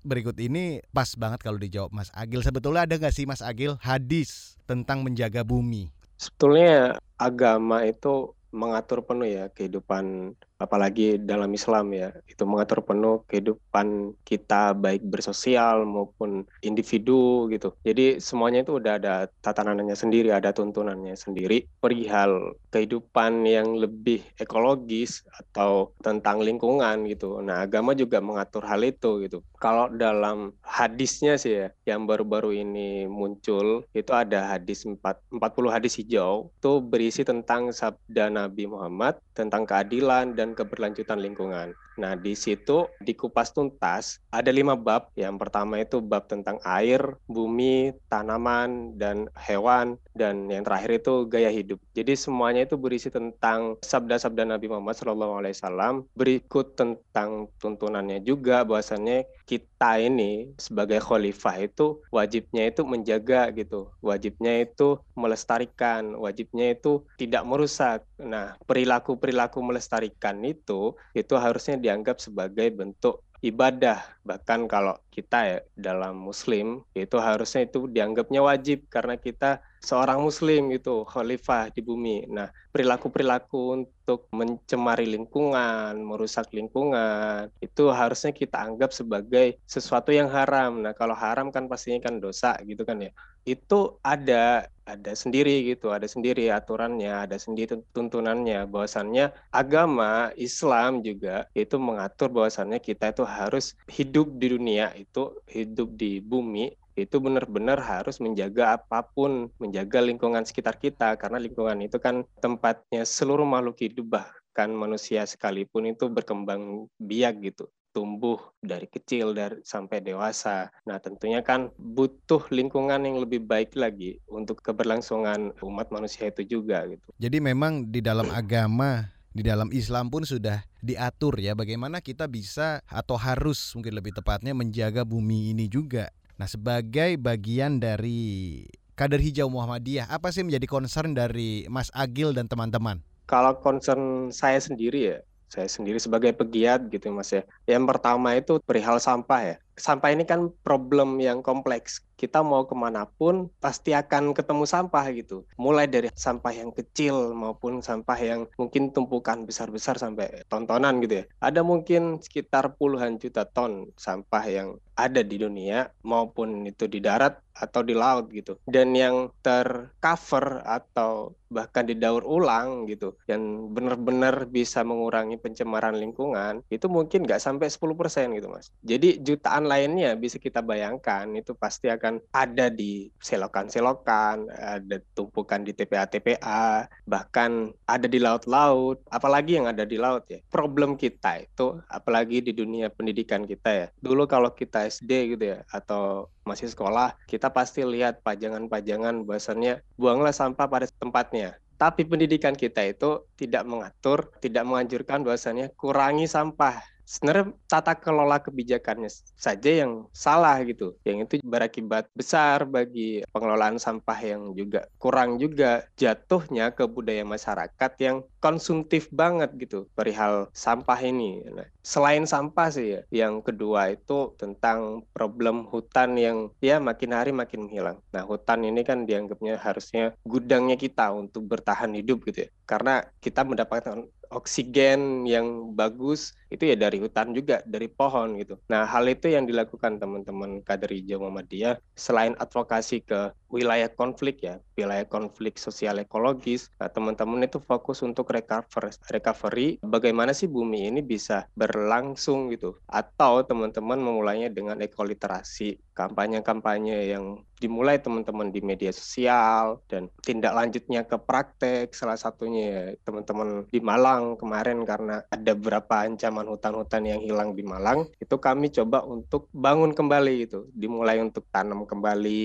berikut 0.06 0.38
ini 0.38 0.78
pas 0.94 1.18
banget 1.18 1.42
kalau 1.42 1.58
dijawab 1.58 1.90
Mas 1.90 2.14
Agil. 2.14 2.44
Sebetulnya 2.44 2.86
ada 2.86 2.94
nggak 2.94 3.10
sih 3.10 3.26
Mas 3.26 3.42
Agil 3.42 3.74
hadis 3.82 4.54
tentang 4.70 5.02
menjaga 5.02 5.42
bumi? 5.42 5.90
Sebetulnya 6.22 6.96
agama 7.20 7.84
itu 7.84 8.32
mengatur 8.60 9.04
penuh 9.04 9.28
ya 9.28 9.44
kehidupan 9.52 10.32
apalagi 10.56 11.20
dalam 11.20 11.52
Islam 11.52 11.92
ya 11.92 12.08
itu 12.24 12.42
mengatur 12.48 12.80
penuh 12.80 13.22
kehidupan 13.28 14.16
kita 14.24 14.72
baik 14.72 15.04
bersosial 15.04 15.84
maupun 15.84 16.48
individu 16.64 17.48
gitu. 17.52 17.76
Jadi 17.84 18.18
semuanya 18.18 18.64
itu 18.64 18.80
udah 18.80 18.96
ada 18.96 19.14
tatanannya 19.44 19.92
sendiri 19.92 20.32
ada 20.32 20.50
tuntunannya 20.56 21.14
sendiri. 21.14 21.68
Perihal 21.80 22.56
kehidupan 22.72 23.44
yang 23.44 23.76
lebih 23.76 24.24
ekologis 24.40 25.24
atau 25.28 25.92
tentang 26.00 26.40
lingkungan 26.40 27.04
gitu. 27.08 27.40
Nah 27.44 27.64
agama 27.68 27.92
juga 27.92 28.20
mengatur 28.24 28.64
hal 28.64 28.80
itu 28.84 29.28
gitu. 29.28 29.44
Kalau 29.60 29.92
dalam 29.92 30.56
hadisnya 30.64 31.36
sih 31.36 31.52
ya 31.64 31.68
yang 31.84 32.08
baru-baru 32.08 32.56
ini 32.56 33.04
muncul 33.08 33.84
itu 33.92 34.12
ada 34.12 34.56
hadis 34.56 34.88
4, 34.88 35.00
40 35.32 35.68
hadis 35.68 36.00
hijau. 36.00 36.48
Itu 36.56 36.80
berisi 36.80 37.22
tentang 37.24 37.72
sabda 37.72 38.32
Nabi 38.32 38.68
Muhammad 38.68 39.20
tentang 39.36 39.68
keadilan 39.68 40.32
dan 40.32 40.56
keberlanjutan 40.56 41.20
lingkungan. 41.20 41.76
Nah, 41.96 42.14
di 42.14 42.36
situ 42.36 42.88
dikupas 43.00 43.52
tuntas 43.52 44.20
ada 44.28 44.52
lima 44.52 44.76
bab. 44.76 45.08
Yang 45.16 45.36
pertama 45.40 45.80
itu 45.80 46.00
bab 46.04 46.28
tentang 46.28 46.60
air, 46.62 47.00
bumi, 47.26 47.96
tanaman, 48.12 48.96
dan 49.00 49.32
hewan. 49.36 49.96
Dan 50.16 50.48
yang 50.48 50.64
terakhir 50.64 51.04
itu 51.04 51.28
gaya 51.28 51.52
hidup. 51.52 51.76
Jadi 51.92 52.16
semuanya 52.16 52.64
itu 52.64 52.80
berisi 52.80 53.12
tentang 53.12 53.76
sabda-sabda 53.84 54.48
Nabi 54.48 54.68
Muhammad 54.72 54.96
SAW. 54.96 56.08
Berikut 56.16 56.76
tentang 56.76 57.52
tuntunannya 57.60 58.24
juga 58.24 58.64
bahwasannya 58.64 59.28
kita 59.46 60.02
ini 60.02 60.56
sebagai 60.58 60.98
khalifah 60.98 61.68
itu 61.68 62.00
wajibnya 62.10 62.72
itu 62.72 62.82
menjaga 62.82 63.52
gitu. 63.52 63.92
Wajibnya 64.02 64.64
itu 64.64 64.98
melestarikan, 65.12 66.16
wajibnya 66.16 66.74
itu 66.74 67.04
tidak 67.20 67.44
merusak. 67.44 68.02
Nah, 68.18 68.56
perilaku-perilaku 68.64 69.60
melestarikan 69.62 70.40
itu 70.42 70.96
itu 71.14 71.34
harusnya 71.36 71.78
dianggap 71.86 72.18
sebagai 72.18 72.66
bentuk 72.74 73.22
ibadah. 73.46 74.02
Bahkan 74.26 74.66
kalau 74.66 74.98
kita 75.14 75.38
ya 75.46 75.58
dalam 75.78 76.18
muslim 76.18 76.82
itu 76.98 77.16
harusnya 77.22 77.70
itu 77.70 77.86
dianggapnya 77.86 78.42
wajib. 78.42 78.90
Karena 78.90 79.14
kita 79.14 79.62
seorang 79.80 80.20
muslim 80.22 80.72
itu 80.72 81.04
khalifah 81.06 81.72
di 81.74 81.80
bumi. 81.84 82.26
Nah, 82.30 82.48
perilaku-perilaku 82.72 83.60
untuk 83.78 84.28
mencemari 84.30 85.06
lingkungan, 85.08 85.98
merusak 86.00 86.50
lingkungan, 86.52 87.50
itu 87.60 87.90
harusnya 87.90 88.32
kita 88.34 88.56
anggap 88.62 88.90
sebagai 88.92 89.58
sesuatu 89.66 90.10
yang 90.12 90.28
haram. 90.30 90.82
Nah, 90.84 90.92
kalau 90.92 91.14
haram 91.16 91.50
kan 91.54 91.66
pastinya 91.66 92.10
kan 92.10 92.20
dosa 92.22 92.56
gitu 92.64 92.82
kan 92.86 93.02
ya. 93.02 93.10
Itu 93.46 94.02
ada 94.02 94.66
ada 94.86 95.12
sendiri 95.18 95.66
gitu, 95.66 95.90
ada 95.90 96.06
sendiri 96.06 96.46
aturannya, 96.50 97.26
ada 97.26 97.36
sendiri 97.38 97.82
tuntunannya. 97.90 98.70
Bahwasannya 98.70 99.34
agama 99.50 100.30
Islam 100.38 101.02
juga 101.02 101.46
itu 101.54 101.74
mengatur 101.78 102.30
bahwasannya 102.30 102.78
kita 102.78 103.10
itu 103.10 103.26
harus 103.26 103.74
hidup 103.90 104.30
di 104.38 104.46
dunia 104.54 104.94
itu 104.94 105.34
hidup 105.50 105.94
di 105.98 106.22
bumi 106.22 106.70
itu 106.96 107.20
benar-benar 107.20 107.76
harus 107.78 108.18
menjaga 108.18 108.80
apa 108.80 109.04
pun, 109.04 109.52
menjaga 109.60 110.00
lingkungan 110.00 110.42
sekitar 110.48 110.80
kita 110.80 111.14
karena 111.20 111.36
lingkungan 111.36 111.78
itu 111.84 112.00
kan 112.00 112.24
tempatnya 112.40 113.04
seluruh 113.04 113.44
makhluk 113.44 113.76
hidup 113.84 114.18
bahkan 114.18 114.72
manusia 114.72 115.28
sekalipun 115.28 115.92
itu 115.92 116.08
berkembang 116.08 116.88
biak 116.96 117.44
gitu 117.44 117.68
tumbuh 117.96 118.36
dari 118.60 118.84
kecil 118.84 119.32
dari 119.32 119.64
sampai 119.64 120.04
dewasa. 120.04 120.68
Nah, 120.84 121.00
tentunya 121.00 121.40
kan 121.40 121.72
butuh 121.80 122.44
lingkungan 122.52 123.00
yang 123.00 123.24
lebih 123.24 123.40
baik 123.40 123.72
lagi 123.72 124.20
untuk 124.28 124.60
keberlangsungan 124.60 125.56
umat 125.64 125.88
manusia 125.88 126.28
itu 126.28 126.44
juga 126.44 126.84
gitu. 126.84 127.08
Jadi 127.16 127.40
memang 127.40 127.88
di 127.88 128.04
dalam 128.04 128.28
agama 128.28 129.16
di 129.32 129.40
dalam 129.40 129.72
Islam 129.72 130.12
pun 130.12 130.24
sudah 130.24 130.64
diatur 130.80 131.36
ya 131.36 131.52
bagaimana 131.52 132.00
kita 132.00 132.24
bisa 132.24 132.80
atau 132.88 133.20
harus 133.20 133.72
mungkin 133.76 133.92
lebih 133.96 134.12
tepatnya 134.16 134.52
menjaga 134.52 135.04
bumi 135.04 135.56
ini 135.56 135.64
juga. 135.68 136.12
Nah, 136.36 136.44
sebagai 136.44 137.16
bagian 137.16 137.80
dari 137.80 138.60
kader 138.92 139.20
hijau 139.24 139.48
Muhammadiyah, 139.48 140.12
apa 140.12 140.28
sih 140.28 140.44
menjadi 140.44 140.68
concern 140.68 141.16
dari 141.16 141.64
Mas 141.72 141.88
Agil 141.96 142.36
dan 142.36 142.44
teman-teman? 142.44 143.00
Kalau 143.24 143.56
concern 143.64 144.28
saya 144.28 144.60
sendiri 144.60 145.16
ya, 145.16 145.18
saya 145.48 145.64
sendiri 145.64 145.96
sebagai 145.96 146.36
pegiat 146.36 146.92
gitu 146.92 147.08
Mas 147.08 147.32
ya. 147.32 147.40
Yang 147.64 147.84
pertama 147.88 148.36
itu 148.36 148.60
perihal 148.60 149.00
sampah 149.00 149.40
ya. 149.42 149.56
Sampah 149.76 150.10
ini 150.12 150.24
kan 150.24 150.48
problem 150.64 151.20
yang 151.20 151.44
kompleks 151.44 152.00
kita 152.16 152.40
mau 152.40 152.64
ke 152.64 152.72
mana 152.72 153.04
pun 153.04 153.52
pasti 153.60 153.92
akan 153.92 154.32
ketemu 154.32 154.64
sampah 154.64 155.04
gitu. 155.12 155.44
Mulai 155.60 155.86
dari 155.86 156.08
sampah 156.08 156.52
yang 156.56 156.72
kecil 156.72 157.36
maupun 157.36 157.84
sampah 157.84 158.16
yang 158.16 158.40
mungkin 158.56 158.90
tumpukan 158.90 159.44
besar-besar 159.44 160.00
sampai 160.00 160.42
tontonan 160.48 160.98
gitu 161.04 161.22
ya. 161.22 161.24
Ada 161.44 161.60
mungkin 161.60 162.24
sekitar 162.24 162.80
puluhan 162.80 163.20
juta 163.20 163.44
ton 163.44 163.92
sampah 164.00 164.44
yang 164.48 164.68
ada 164.96 165.20
di 165.20 165.36
dunia 165.36 165.92
maupun 166.08 166.64
itu 166.64 166.88
di 166.88 167.04
darat 167.04 167.36
atau 167.52 167.84
di 167.84 167.92
laut 167.92 168.32
gitu. 168.32 168.56
Dan 168.64 168.96
yang 168.96 169.28
tercover 169.44 170.64
atau 170.64 171.36
bahkan 171.46 171.86
didaur 171.86 172.26
ulang 172.26 172.90
gitu 172.90 173.14
yang 173.30 173.70
benar-benar 173.70 174.50
bisa 174.50 174.82
mengurangi 174.82 175.38
pencemaran 175.38 175.94
lingkungan 175.94 176.66
itu 176.74 176.90
mungkin 176.90 177.22
nggak 177.22 177.38
sampai 177.38 177.70
10% 177.70 178.34
gitu 178.34 178.50
mas 178.50 178.74
jadi 178.82 179.22
jutaan 179.22 179.65
lainnya 179.66 180.14
bisa 180.14 180.38
kita 180.38 180.62
bayangkan 180.62 181.28
itu 181.34 181.52
pasti 181.52 181.90
akan 181.90 182.22
ada 182.30 182.70
di 182.70 183.10
selokan-selokan, 183.20 184.48
ada 184.50 184.96
tumpukan 185.12 185.66
di 185.66 185.74
TPA-TPA, 185.74 186.86
bahkan 187.04 187.74
ada 187.84 188.06
di 188.06 188.22
laut-laut, 188.22 189.02
apalagi 189.10 189.58
yang 189.58 189.66
ada 189.66 189.82
di 189.82 189.98
laut 189.98 190.24
ya. 190.30 190.38
Problem 190.48 190.94
kita 190.94 191.42
itu, 191.42 191.76
apalagi 191.90 192.40
di 192.40 192.54
dunia 192.54 192.88
pendidikan 192.88 193.44
kita 193.44 193.70
ya. 193.70 193.86
Dulu 193.98 194.24
kalau 194.30 194.54
kita 194.54 194.86
SD 194.86 195.36
gitu 195.36 195.58
ya, 195.58 195.66
atau 195.68 196.30
masih 196.46 196.70
sekolah, 196.70 197.18
kita 197.26 197.50
pasti 197.50 197.82
lihat 197.82 198.22
pajangan-pajangan 198.22 199.26
bahwasannya 199.26 199.82
buanglah 199.98 200.32
sampah 200.32 200.66
pada 200.70 200.86
tempatnya 200.86 201.58
tapi 201.76 202.08
pendidikan 202.08 202.56
kita 202.56 202.88
itu 202.88 203.28
tidak 203.36 203.68
mengatur, 203.68 204.32
tidak 204.40 204.64
menganjurkan 204.64 205.20
bahwasannya 205.20 205.76
kurangi 205.76 206.24
sampah 206.24 206.80
sebenarnya 207.06 207.54
tata 207.70 207.94
kelola 207.94 208.42
kebijakannya 208.42 209.08
saja 209.38 209.86
yang 209.86 210.10
salah 210.10 210.58
gitu. 210.66 210.98
Yang 211.06 211.18
itu 211.30 211.34
berakibat 211.46 212.10
besar 212.12 212.66
bagi 212.66 213.22
pengelolaan 213.30 213.78
sampah 213.78 214.18
yang 214.18 214.52
juga 214.58 214.90
kurang 214.98 215.38
juga 215.38 215.86
jatuhnya 215.94 216.74
ke 216.74 216.84
budaya 216.90 217.22
masyarakat 217.22 217.92
yang 218.02 218.26
konsumtif 218.42 219.06
banget 219.14 219.54
gitu 219.56 219.86
perihal 219.94 220.50
sampah 220.50 220.98
ini. 221.02 221.46
Nah, 221.50 221.66
selain 221.82 222.26
sampah 222.26 222.68
sih 222.70 222.98
ya, 222.98 223.00
yang 223.10 223.42
kedua 223.42 223.94
itu 223.94 224.34
tentang 224.34 225.06
problem 225.14 225.66
hutan 225.70 226.18
yang 226.18 226.50
ya 226.58 226.82
makin 226.82 227.14
hari 227.14 227.30
makin 227.30 227.70
menghilang. 227.70 227.98
Nah, 228.10 228.26
hutan 228.26 228.66
ini 228.66 228.82
kan 228.82 229.06
dianggapnya 229.06 229.58
harusnya 229.62 230.14
gudangnya 230.26 230.74
kita 230.74 231.14
untuk 231.14 231.46
bertahan 231.46 231.94
hidup 231.94 232.26
gitu 232.26 232.46
ya. 232.46 232.50
Karena 232.66 233.02
kita 233.22 233.46
mendapatkan 233.46 234.06
oksigen 234.30 235.24
yang 235.28 235.74
bagus 235.74 236.34
itu 236.46 236.62
ya 236.70 236.76
dari 236.78 237.02
hutan 237.02 237.34
juga 237.34 237.58
dari 237.66 237.90
pohon 237.90 238.38
gitu. 238.38 238.58
Nah 238.70 238.86
hal 238.86 239.10
itu 239.10 239.26
yang 239.26 239.50
dilakukan 239.50 239.98
teman-teman 239.98 240.62
kader 240.62 240.90
hijau 240.94 241.22
Muhammadiyah 241.22 241.82
selain 241.98 242.38
advokasi 242.38 243.02
ke 243.02 243.34
wilayah 243.50 243.90
konflik 243.90 244.42
ya 244.42 244.62
wilayah 244.78 245.06
konflik 245.06 245.58
sosial 245.58 245.98
ekologis. 245.98 246.70
Nah 246.78 246.86
teman-teman 246.86 247.46
itu 247.46 247.58
fokus 247.58 248.02
untuk 248.06 248.30
recover 248.30 248.94
recovery 249.10 249.82
bagaimana 249.82 250.30
sih 250.30 250.46
bumi 250.46 250.86
ini 250.86 251.02
bisa 251.02 251.50
berlangsung 251.58 252.54
gitu 252.54 252.78
atau 252.86 253.42
teman-teman 253.42 253.98
memulainya 253.98 254.50
dengan 254.50 254.78
ekoliterasi 254.78 255.82
kampanye-kampanye 255.96 257.10
yang 257.10 257.42
dimulai 257.56 257.96
teman-teman 258.00 258.52
di 258.52 258.60
media 258.60 258.92
sosial 258.92 259.80
dan 259.88 260.12
tindak 260.20 260.52
lanjutnya 260.52 261.04
ke 261.08 261.16
praktek. 261.16 261.92
Salah 261.96 262.20
satunya 262.20 262.62
ya 262.64 262.82
teman-teman 263.02 263.68
di 263.72 263.80
Malang 263.80 264.36
kemarin 264.36 264.84
karena 264.84 265.24
ada 265.28 265.52
beberapa 265.56 266.04
ancaman 266.04 266.46
hutan-hutan 266.46 267.02
yang 267.08 267.20
hilang 267.24 267.56
di 267.56 267.64
Malang 267.64 268.08
itu 268.20 268.36
kami 268.36 268.68
coba 268.72 269.02
untuk 269.04 269.48
bangun 269.52 269.96
kembali 269.96 270.32
gitu. 270.48 270.68
Dimulai 270.72 271.20
untuk 271.20 271.48
tanam 271.48 271.88
kembali 271.88 272.44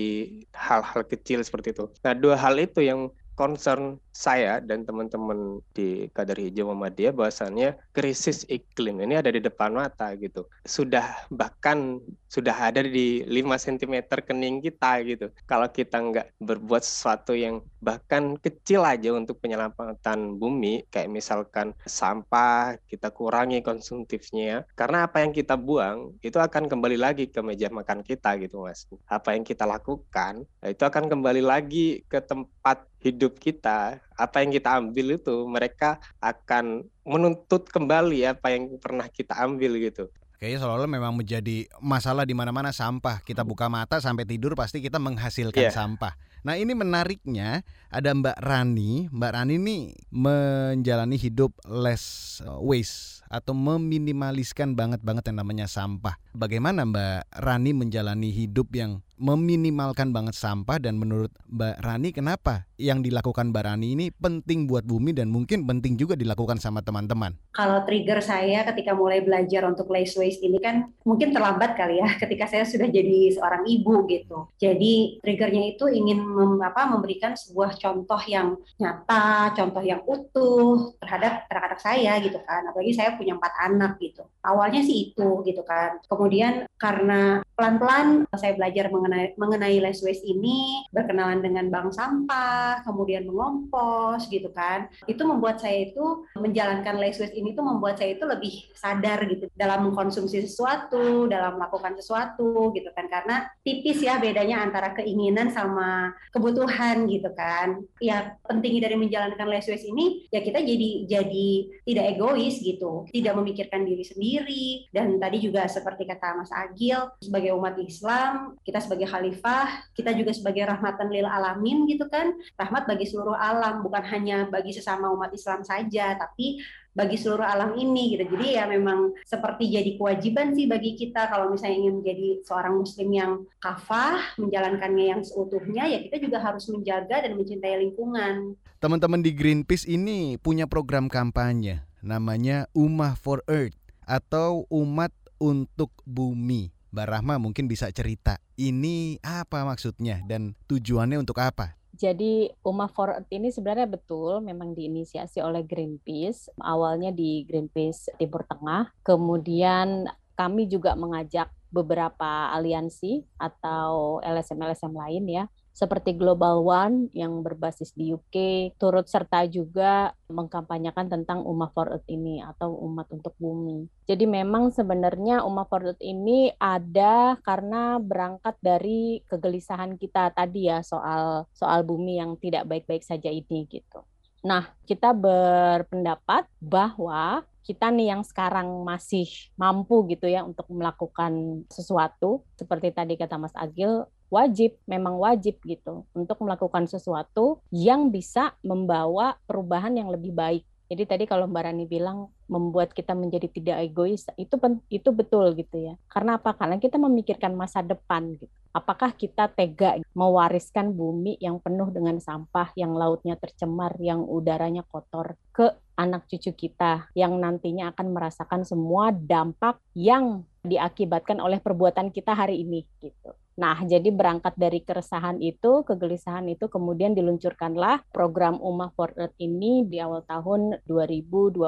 hal-hal 0.56 1.02
kecil 1.04 1.44
seperti 1.44 1.76
itu. 1.76 1.92
Nah 2.00 2.16
dua 2.16 2.36
hal 2.40 2.56
itu 2.56 2.80
yang 2.80 3.12
concern 3.34 3.98
saya 4.12 4.60
dan 4.60 4.84
teman-teman 4.84 5.64
di 5.72 6.06
Kader 6.12 6.36
Hijau 6.36 6.68
Muhammadiyah 6.68 7.16
bahwasannya 7.16 7.80
krisis 7.96 8.44
iklim 8.46 9.00
ini 9.00 9.16
ada 9.16 9.32
di 9.32 9.40
depan 9.40 9.72
mata 9.72 10.12
gitu. 10.20 10.44
Sudah 10.68 11.24
bahkan 11.32 11.98
sudah 12.28 12.52
ada 12.52 12.84
di 12.84 13.24
5 13.24 13.56
cm 13.56 14.08
kening 14.24 14.60
kita 14.60 15.00
gitu. 15.04 15.26
Kalau 15.48 15.68
kita 15.72 15.96
nggak 15.96 16.26
berbuat 16.44 16.84
sesuatu 16.84 17.32
yang 17.32 17.64
bahkan 17.80 18.36
kecil 18.36 18.84
aja 18.84 19.16
untuk 19.16 19.40
penyelamatan 19.40 20.36
bumi, 20.36 20.84
kayak 20.92 21.08
misalkan 21.08 21.72
sampah, 21.88 22.76
kita 22.86 23.10
kurangi 23.10 23.64
konsumtifnya, 23.64 24.68
karena 24.76 25.08
apa 25.08 25.24
yang 25.24 25.32
kita 25.32 25.56
buang 25.56 26.14
itu 26.20 26.36
akan 26.36 26.68
kembali 26.68 27.00
lagi 27.00 27.32
ke 27.32 27.40
meja 27.40 27.72
makan 27.72 28.04
kita 28.04 28.36
gitu 28.38 28.64
mas. 28.64 28.84
Apa 29.08 29.34
yang 29.34 29.42
kita 29.42 29.64
lakukan, 29.64 30.44
itu 30.64 30.84
akan 30.84 31.08
kembali 31.08 31.42
lagi 31.42 32.04
ke 32.06 32.20
tempat 32.20 32.91
hidup 33.02 33.36
kita, 33.42 33.98
apa 34.14 34.36
yang 34.40 34.50
kita 34.54 34.78
ambil 34.78 35.18
itu 35.18 35.36
mereka 35.50 35.98
akan 36.22 36.86
menuntut 37.02 37.66
kembali 37.66 38.30
apa 38.30 38.54
yang 38.54 38.78
pernah 38.78 39.10
kita 39.10 39.34
ambil 39.42 39.74
gitu. 39.82 40.06
Kayaknya 40.42 40.58
seolah-olah 40.58 40.90
memang 40.90 41.14
menjadi 41.14 41.70
masalah 41.78 42.26
di 42.26 42.34
mana-mana 42.34 42.74
sampah. 42.74 43.22
Kita 43.22 43.46
buka 43.46 43.70
mata 43.70 44.02
sampai 44.02 44.26
tidur 44.26 44.58
pasti 44.58 44.82
kita 44.82 44.98
menghasilkan 44.98 45.70
yeah. 45.70 45.74
sampah. 45.74 46.18
Nah 46.42 46.58
ini 46.58 46.74
menariknya 46.74 47.62
ada 47.86 48.10
Mbak 48.10 48.42
Rani. 48.42 49.06
Mbak 49.14 49.30
Rani 49.30 49.54
ini 49.62 49.76
menjalani 50.10 51.14
hidup 51.14 51.54
less 51.70 52.42
waste 52.58 53.22
atau 53.30 53.54
meminimaliskan 53.54 54.74
banget 54.76 55.00
banget 55.00 55.30
yang 55.30 55.38
namanya 55.38 55.70
sampah. 55.70 56.18
Bagaimana 56.34 56.82
Mbak 56.82 57.38
Rani 57.38 57.70
menjalani 57.72 58.28
hidup 58.34 58.74
yang 58.74 59.00
meminimalkan 59.22 60.10
banget 60.10 60.34
sampah 60.34 60.82
dan 60.82 60.98
menurut 60.98 61.30
Mbak 61.46 61.78
Rani 61.78 62.10
kenapa 62.10 62.66
yang 62.74 63.06
dilakukan 63.06 63.54
Mbak 63.54 63.64
Rani 63.70 63.94
ini 63.94 64.06
penting 64.10 64.66
buat 64.66 64.82
bumi 64.82 65.14
dan 65.14 65.30
mungkin 65.30 65.62
penting 65.62 65.94
juga 65.94 66.18
dilakukan 66.18 66.58
sama 66.58 66.82
teman-teman? 66.82 67.38
Kalau 67.54 67.86
trigger 67.86 68.18
saya 68.18 68.66
ketika 68.66 68.98
mulai 68.98 69.22
belajar 69.22 69.62
untuk 69.70 69.86
less 69.94 70.18
waste 70.18 70.42
ini 70.42 70.58
kan 70.58 70.90
mungkin 71.06 71.30
terlambat 71.30 71.78
kali 71.78 72.02
ya 72.02 72.08
ketika 72.26 72.50
saya 72.50 72.66
sudah 72.66 72.90
jadi 72.90 73.30
seorang 73.38 73.62
ibu 73.64 74.10
gitu. 74.10 74.50
Jadi 74.58 75.22
triggernya 75.22 75.78
itu 75.78 75.86
ingin 75.86 76.18
mem, 76.32 76.58
apa, 76.64 76.88
memberikan 76.88 77.36
sebuah 77.36 77.76
contoh 77.76 78.20
yang 78.24 78.56
nyata, 78.80 79.52
contoh 79.52 79.84
yang 79.84 80.00
utuh 80.08 80.96
terhadap 80.98 81.44
anak-anak 81.52 81.80
saya 81.80 82.16
gitu 82.24 82.40
kan. 82.42 82.64
Apalagi 82.72 82.92
saya 82.96 83.14
punya 83.14 83.36
empat 83.36 83.52
anak 83.60 84.00
gitu. 84.00 84.24
Awalnya 84.42 84.82
sih 84.82 85.12
itu 85.12 85.28
gitu 85.44 85.62
kan. 85.62 86.00
Kemudian 86.08 86.66
karena 86.80 87.44
pelan-pelan 87.54 88.26
saya 88.34 88.58
belajar 88.58 88.90
mengenai 88.90 89.38
mengenai, 89.38 89.78
less 89.78 90.02
waste 90.02 90.26
ini, 90.26 90.82
berkenalan 90.90 91.44
dengan 91.44 91.70
bank 91.70 91.94
sampah, 91.94 92.82
kemudian 92.82 93.28
mengompos 93.28 94.26
gitu 94.26 94.50
kan. 94.50 94.90
Itu 95.06 95.22
membuat 95.28 95.62
saya 95.62 95.92
itu 95.92 96.26
menjalankan 96.34 96.98
less 96.98 97.22
waste 97.22 97.38
ini 97.38 97.54
tuh 97.54 97.62
membuat 97.62 98.02
saya 98.02 98.18
itu 98.18 98.24
lebih 98.26 98.72
sadar 98.74 99.22
gitu 99.30 99.46
dalam 99.54 99.86
mengkonsumsi 99.86 100.42
sesuatu, 100.42 101.30
dalam 101.30 101.60
melakukan 101.60 101.94
sesuatu 101.94 102.74
gitu 102.74 102.90
kan. 102.96 103.06
Karena 103.06 103.46
tipis 103.62 104.02
ya 104.02 104.18
bedanya 104.18 104.64
antara 104.66 104.90
keinginan 104.96 105.54
sama 105.54 106.10
kebutuhan 106.30 107.10
gitu 107.10 107.28
kan. 107.34 107.82
Ya 107.98 108.38
pentingnya 108.46 108.86
dari 108.86 108.96
menjalankan 108.96 109.46
less 109.50 109.66
waste 109.66 109.90
ini 109.90 110.30
ya 110.30 110.40
kita 110.40 110.62
jadi 110.62 110.90
jadi 111.10 111.50
tidak 111.88 112.04
egois 112.16 112.62
gitu, 112.62 113.08
tidak 113.10 113.34
memikirkan 113.36 113.82
diri 113.82 114.04
sendiri. 114.06 114.66
Dan 114.94 115.18
tadi 115.18 115.42
juga 115.42 115.66
seperti 115.66 116.06
kata 116.06 116.38
Mas 116.38 116.52
Agil 116.54 117.10
sebagai 117.18 117.56
umat 117.58 117.74
Islam, 117.82 118.54
kita 118.62 118.78
sebagai 118.78 119.10
khalifah, 119.10 119.90
kita 119.98 120.14
juga 120.14 120.30
sebagai 120.30 120.64
rahmatan 120.68 121.10
lil 121.10 121.26
alamin 121.26 121.84
gitu 121.90 122.06
kan, 122.06 122.32
rahmat 122.60 122.86
bagi 122.86 123.08
seluruh 123.08 123.34
alam, 123.34 123.82
bukan 123.82 124.04
hanya 124.06 124.46
bagi 124.46 124.76
sesama 124.76 125.10
umat 125.10 125.32
Islam 125.34 125.64
saja, 125.66 126.14
tapi 126.14 126.60
bagi 126.92 127.16
seluruh 127.16 127.44
alam 127.44 127.76
ini 127.76 128.16
gitu. 128.16 128.36
Jadi 128.36 128.56
ya 128.60 128.68
memang 128.68 129.16
seperti 129.24 129.72
jadi 129.72 129.96
kewajiban 129.96 130.52
sih 130.52 130.68
bagi 130.68 130.96
kita 130.96 131.28
kalau 131.28 131.52
misalnya 131.52 131.88
ingin 131.88 131.94
menjadi 132.00 132.28
seorang 132.44 132.74
muslim 132.76 133.08
yang 133.12 133.32
kafah, 133.58 134.36
menjalankannya 134.36 135.06
yang 135.16 135.20
seutuhnya 135.24 135.88
ya 135.88 135.98
kita 136.04 136.20
juga 136.20 136.38
harus 136.40 136.68
menjaga 136.68 137.24
dan 137.24 137.32
mencintai 137.36 137.76
lingkungan. 137.88 138.54
Teman-teman 138.82 139.22
di 139.24 139.32
Greenpeace 139.32 139.88
ini 139.88 140.36
punya 140.36 140.66
program 140.68 141.08
kampanye 141.08 141.86
namanya 142.02 142.66
Ummah 142.74 143.14
for 143.14 143.40
Earth 143.46 143.78
atau 144.04 144.66
umat 144.68 145.14
untuk 145.38 145.94
bumi. 146.04 146.74
Mbak 146.92 147.08
Rahma 147.08 147.40
mungkin 147.40 147.72
bisa 147.72 147.88
cerita 147.88 148.36
ini 148.60 149.16
apa 149.24 149.64
maksudnya 149.64 150.20
dan 150.28 150.52
tujuannya 150.68 151.16
untuk 151.16 151.40
apa? 151.40 151.80
Jadi 151.92 152.48
Ummah 152.64 152.88
for 152.88 153.12
Earth 153.12 153.28
ini 153.28 153.52
sebenarnya 153.52 153.84
betul 153.84 154.40
memang 154.40 154.72
diinisiasi 154.72 155.44
oleh 155.44 155.60
Greenpeace. 155.64 156.48
Awalnya 156.56 157.12
di 157.12 157.44
Greenpeace 157.44 158.16
Timur 158.16 158.48
Tengah, 158.48 158.96
kemudian 159.04 160.08
kami 160.32 160.66
juga 160.66 160.96
mengajak 160.96 161.52
beberapa 161.72 162.52
aliansi 162.52 163.24
atau 163.36 164.20
LSM-LSM 164.24 164.92
lain 164.92 165.24
ya 165.28 165.44
seperti 165.72 166.12
Global 166.14 166.60
One 166.60 167.08
yang 167.16 167.40
berbasis 167.40 167.96
di 167.96 168.12
UK 168.12 168.36
turut 168.76 169.08
serta 169.08 169.48
juga 169.48 170.12
mengkampanyekan 170.28 171.08
tentang 171.08 171.42
Ummah 171.48 171.72
for 171.72 171.88
Earth 171.88 172.08
ini 172.12 172.44
atau 172.44 172.76
umat 172.86 173.08
untuk 173.08 173.32
bumi. 173.40 173.88
Jadi 174.04 174.28
memang 174.28 174.68
sebenarnya 174.68 175.40
Ummah 175.42 175.66
for 175.66 175.80
Earth 175.80 176.04
ini 176.04 176.52
ada 176.60 177.40
karena 177.40 177.96
berangkat 177.96 178.60
dari 178.60 179.24
kegelisahan 179.26 179.96
kita 179.96 180.36
tadi 180.36 180.68
ya 180.68 180.84
soal 180.84 181.48
soal 181.56 181.82
bumi 181.88 182.20
yang 182.20 182.36
tidak 182.36 182.68
baik-baik 182.68 183.02
saja 183.02 183.32
ini 183.32 183.64
gitu. 183.66 184.04
Nah, 184.42 184.74
kita 184.84 185.14
berpendapat 185.14 186.50
bahwa 186.58 187.46
kita 187.62 187.94
nih 187.94 188.10
yang 188.10 188.22
sekarang 188.26 188.82
masih 188.82 189.30
mampu 189.54 190.02
gitu 190.10 190.26
ya 190.26 190.42
untuk 190.42 190.66
melakukan 190.66 191.62
sesuatu 191.70 192.42
seperti 192.58 192.90
tadi 192.90 193.14
kata 193.14 193.38
Mas 193.38 193.54
Agil 193.54 194.02
wajib, 194.32 194.80
memang 194.88 195.20
wajib 195.20 195.60
gitu 195.60 196.08
untuk 196.16 196.40
melakukan 196.40 196.88
sesuatu 196.88 197.60
yang 197.68 198.08
bisa 198.08 198.56
membawa 198.64 199.36
perubahan 199.44 199.92
yang 199.92 200.08
lebih 200.08 200.32
baik. 200.32 200.64
Jadi 200.92 201.08
tadi 201.08 201.24
kalau 201.24 201.48
Mbak 201.48 201.64
Rani 201.64 201.84
bilang 201.88 202.28
membuat 202.52 202.92
kita 202.92 203.16
menjadi 203.16 203.48
tidak 203.48 203.76
egois, 203.80 204.28
itu 204.36 204.60
itu 204.92 205.08
betul 205.08 205.56
gitu 205.56 205.88
ya. 205.88 205.96
Karena 206.04 206.36
apa? 206.36 206.52
Karena 206.52 206.76
kita 206.76 207.00
memikirkan 207.00 207.56
masa 207.56 207.80
depan 207.80 208.36
gitu. 208.36 208.52
Apakah 208.76 209.16
kita 209.16 209.48
tega 209.52 209.96
mewariskan 210.12 210.92
bumi 210.92 211.40
yang 211.40 211.64
penuh 211.64 211.88
dengan 211.88 212.20
sampah, 212.20 212.76
yang 212.76 212.92
lautnya 212.92 213.40
tercemar, 213.40 213.96
yang 214.04 214.20
udaranya 214.24 214.84
kotor 214.84 215.36
ke 215.52 215.72
anak 215.96 216.28
cucu 216.28 216.52
kita 216.68 217.08
yang 217.16 217.40
nantinya 217.40 217.92
akan 217.96 218.12
merasakan 218.12 218.64
semua 218.68 219.12
dampak 219.12 219.80
yang 219.96 220.44
diakibatkan 220.60 221.40
oleh 221.40 221.56
perbuatan 221.56 222.12
kita 222.12 222.36
hari 222.36 222.64
ini 222.64 222.84
gitu. 223.00 223.32
Nah, 223.56 223.76
jadi 223.84 224.08
berangkat 224.08 224.56
dari 224.56 224.80
keresahan 224.80 225.38
itu, 225.44 225.84
kegelisahan 225.84 226.48
itu, 226.48 226.68
kemudian 226.72 227.12
diluncurkanlah 227.12 228.04
program 228.10 228.56
Ummah 228.62 228.92
for 228.96 229.12
Earth 229.16 229.36
ini 229.36 229.84
di 229.84 230.00
awal 230.00 230.24
tahun 230.24 230.80
2020. 230.88 231.60